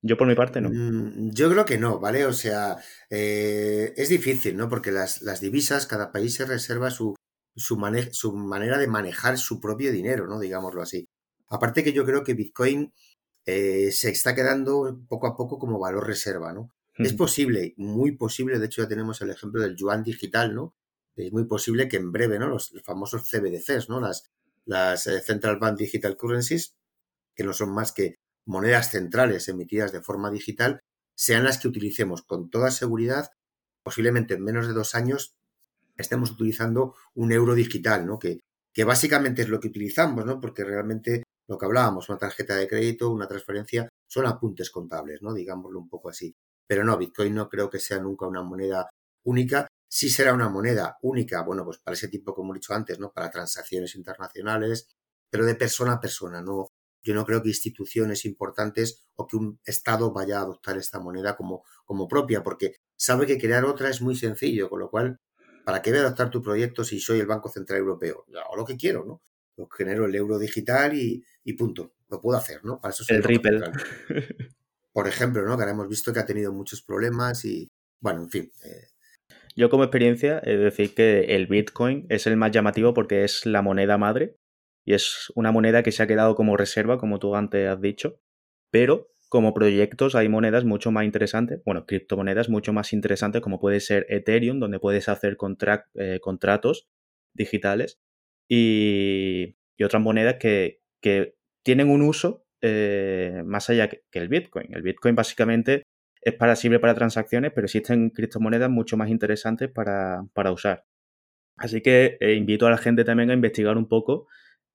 [0.02, 0.70] Yo por mi parte no.
[0.70, 2.26] Mm, yo creo que no, ¿vale?
[2.26, 2.76] O sea,
[3.10, 4.68] eh, es difícil, ¿no?
[4.68, 7.14] Porque las, divisas, cada país se reserva su,
[7.56, 7.76] su,
[8.12, 10.38] su manera de manejar su propio dinero, ¿no?
[10.38, 11.08] Digámoslo así.
[11.48, 12.92] Aparte que yo creo que Bitcoin
[13.46, 16.70] eh, se está quedando poco a poco como valor reserva, ¿no?
[16.98, 20.74] Es posible, muy posible, de hecho ya tenemos el ejemplo del yuan digital, ¿no?
[21.16, 22.48] Es muy posible que en breve, ¿no?
[22.48, 24.00] Los, famosos CBDCs, ¿no?
[24.00, 24.24] Las,
[24.64, 26.74] las eh, Central Bank Digital Currencies,
[27.34, 30.80] que no son más que monedas centrales emitidas de forma digital
[31.16, 33.30] sean las que utilicemos con toda seguridad,
[33.82, 35.34] posiblemente en menos de dos años
[35.96, 38.18] estemos utilizando un euro digital, ¿no?
[38.18, 38.40] Que,
[38.72, 40.40] que básicamente es lo que utilizamos, ¿no?
[40.40, 45.32] Porque realmente lo que hablábamos, una tarjeta de crédito, una transferencia, son apuntes contables, ¿no?
[45.32, 46.34] Digámoslo un poco así.
[46.66, 48.90] Pero no, Bitcoin no creo que sea nunca una moneda
[49.24, 49.66] única.
[49.88, 53.12] Sí será una moneda única, bueno, pues para ese tipo, como he dicho antes, ¿no?
[53.12, 54.88] Para transacciones internacionales,
[55.30, 56.72] pero de persona a persona, no,
[57.06, 61.36] yo no creo que instituciones importantes o que un Estado vaya a adoptar esta moneda
[61.36, 65.20] como, como propia, porque sabe que crear otra es muy sencillo, con lo cual,
[65.64, 68.24] ¿para qué voy a adoptar tu proyecto si soy el Banco Central Europeo?
[68.50, 69.22] O lo que quiero, ¿no?
[69.56, 71.24] Lo genero el euro digital y,
[71.56, 71.94] punto.
[72.08, 72.80] Lo puedo hacer, ¿no?
[72.80, 73.60] Para eso soy el, Ripple.
[74.92, 75.56] Por ejemplo, ¿no?
[75.56, 77.68] Que ahora hemos visto que ha tenido muchos problemas y,
[78.00, 78.52] bueno, en fin.
[78.64, 78.88] Eh.
[79.56, 83.46] Yo como experiencia he de decir que el Bitcoin es el más llamativo porque es
[83.46, 84.36] la moneda madre
[84.84, 88.20] y es una moneda que se ha quedado como reserva, como tú antes has dicho,
[88.70, 93.80] pero como proyectos hay monedas mucho más interesantes, bueno, criptomonedas mucho más interesantes como puede
[93.80, 95.38] ser Ethereum, donde puedes hacer
[95.94, 96.88] eh, contratos
[97.32, 97.98] digitales
[98.48, 100.80] y, otras monedas que,
[101.62, 104.72] tienen un uso eh, más allá que, el Bitcoin.
[104.72, 105.82] El Bitcoin básicamente
[106.26, 110.84] es para, para transacciones, pero existen criptomonedas mucho más interesantes para, usar.
[111.56, 114.26] Así que eh, invito a la gente también a investigar un poco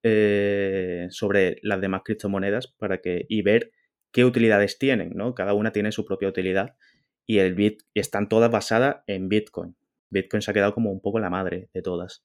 [0.02, 3.74] eh, sobre las demás criptomonedas para que, y ver
[4.14, 5.36] qué utilidades tienen, ¿no?
[5.36, 6.78] Cada una tiene su propia utilidad
[7.28, 9.76] y el bit, están todas basadas en Bitcoin.
[10.10, 12.24] Bitcoin se ha quedado como un poco la madre de todas.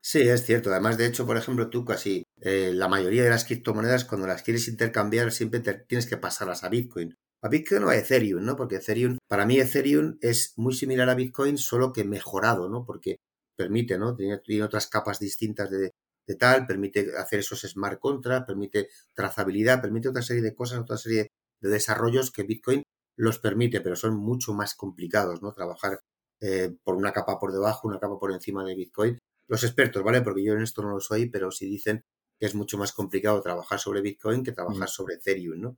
[0.00, 0.70] Sí, es cierto.
[0.72, 4.42] Además, de hecho, por ejemplo, tú casi eh, la mayoría de las criptomonedas, cuando las
[4.42, 7.16] quieres intercambiar, siempre tienes que pasarlas a Bitcoin.
[7.42, 8.56] A Bitcoin o a Ethereum, ¿no?
[8.56, 12.84] Porque Ethereum, para mí Ethereum es muy similar a Bitcoin, solo que mejorado, ¿no?
[12.84, 13.16] Porque
[13.56, 14.14] permite, ¿no?
[14.16, 15.92] Tiene, otras capas distintas de,
[16.26, 20.96] de, tal, permite hacer esos smart contracts, permite trazabilidad, permite otra serie de cosas, otra
[20.96, 21.28] serie
[21.60, 22.82] de desarrollos que Bitcoin
[23.16, 25.52] los permite, pero son mucho más complicados, ¿no?
[25.52, 26.00] Trabajar
[26.40, 29.18] eh, por una capa por debajo, una capa por encima de Bitcoin.
[29.48, 30.22] Los expertos, ¿vale?
[30.22, 32.04] Porque yo en esto no lo soy, pero si dicen
[32.38, 35.76] que es mucho más complicado trabajar sobre Bitcoin que trabajar sobre Ethereum, ¿no?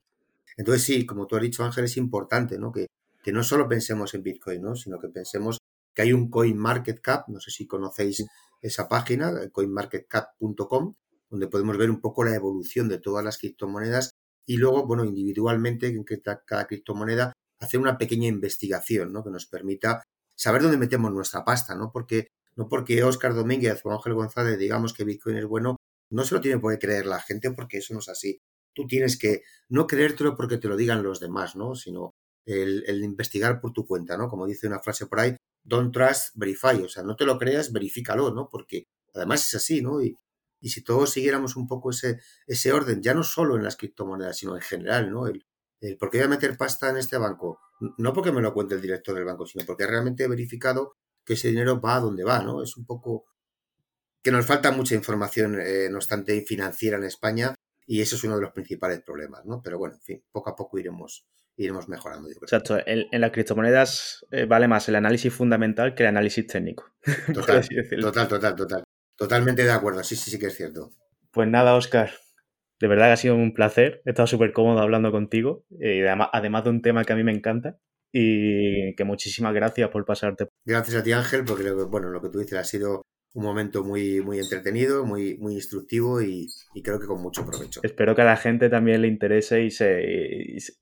[0.57, 2.73] Entonces sí, como tú has dicho Ángel, es importante, ¿no?
[2.73, 2.87] Que,
[3.23, 4.75] que no solo pensemos en Bitcoin, ¿no?
[4.77, 5.59] Sino que pensemos
[5.95, 8.25] que hay un CoinMarketCap, no sé si conocéis
[8.61, 10.95] esa página, coinmarketcap.com,
[11.31, 14.11] donde podemos ver un poco la evolución de todas las criptomonedas
[14.47, 16.05] y luego, bueno, individualmente, en
[16.45, 19.23] cada criptomoneda, hacer una pequeña investigación, ¿no?
[19.23, 20.03] Que nos permita
[20.37, 21.91] saber dónde metemos nuestra pasta, ¿no?
[21.93, 25.77] Porque, no porque Oscar Domínguez o Ángel González digamos que Bitcoin es bueno,
[26.11, 28.41] no se lo tiene por qué creer la gente porque eso no es así.
[28.75, 31.75] Tú tienes que no creértelo porque te lo digan los demás, ¿no?
[31.75, 32.15] Sino
[32.45, 34.29] el, el investigar por tu cuenta, ¿no?
[34.29, 36.83] Como dice una frase por ahí, don't trust, verify.
[36.83, 38.49] O sea, no te lo creas, verifícalo, ¿no?
[38.51, 40.03] Porque además es así, ¿no?
[40.03, 40.17] Y,
[40.63, 44.57] si todos siguiéramos un poco ese, ese orden, ya no solo en las criptomonedas, sino
[44.57, 45.27] en general, ¿no?
[45.27, 45.47] El,
[45.81, 47.61] el, ¿Por qué voy a meter pasta en este banco?
[47.97, 51.33] No porque me lo cuente el director del banco, sino porque realmente he verificado que
[51.33, 52.63] ese dinero va a donde va, ¿no?
[52.63, 53.25] Es un poco
[54.23, 57.55] que nos falta mucha información, eh, no obstante, financiera en España
[57.91, 59.61] y eso es uno de los principales problemas, ¿no?
[59.61, 61.27] Pero bueno, en fin, poco a poco iremos,
[61.57, 62.29] iremos mejorando.
[62.29, 62.45] Yo creo.
[62.45, 66.85] Exacto, en, las criptomonedas eh, vale más el análisis fundamental que el análisis técnico.
[67.35, 67.67] Total,
[68.01, 68.85] total, total, total.
[69.17, 70.93] Totalmente de acuerdo, sí, sí, sí que es cierto.
[71.33, 72.13] Pues nada, Oscar,
[72.79, 74.03] de verdad que ha sido un placer.
[74.05, 77.25] He estado súper cómodo hablando contigo, y además, además de un tema que a mí
[77.25, 77.77] me encanta.
[78.13, 80.47] Y que muchísimas gracias por pasarte.
[80.65, 83.03] Gracias a ti, Ángel, porque bueno, lo que tú dices ha sido
[83.33, 86.49] un momento muy, muy entretenido, muy, muy instructivo y,
[86.83, 87.81] creo que con mucho provecho.
[87.83, 90.03] Espero que a la gente también le interese y se,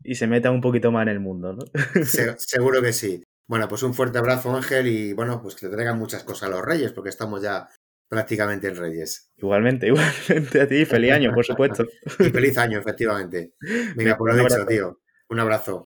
[0.03, 1.65] y, se meta un poquito más en el mundo, ¿no?
[2.39, 3.23] seguro que sí.
[3.47, 6.53] Bueno, pues un fuerte abrazo, Ángel, y bueno, pues que te traigan muchas cosas a
[6.53, 7.69] los Reyes, porque estamos ya
[8.09, 9.31] prácticamente en Reyes.
[9.37, 10.85] Igualmente, igualmente a ti.
[10.85, 11.87] Feliz año, por supuesto.
[12.19, 13.55] y feliz año, efectivamente.
[13.95, 15.01] Venga, por lo dicho, tío.
[15.31, 15.88] Un abrazo.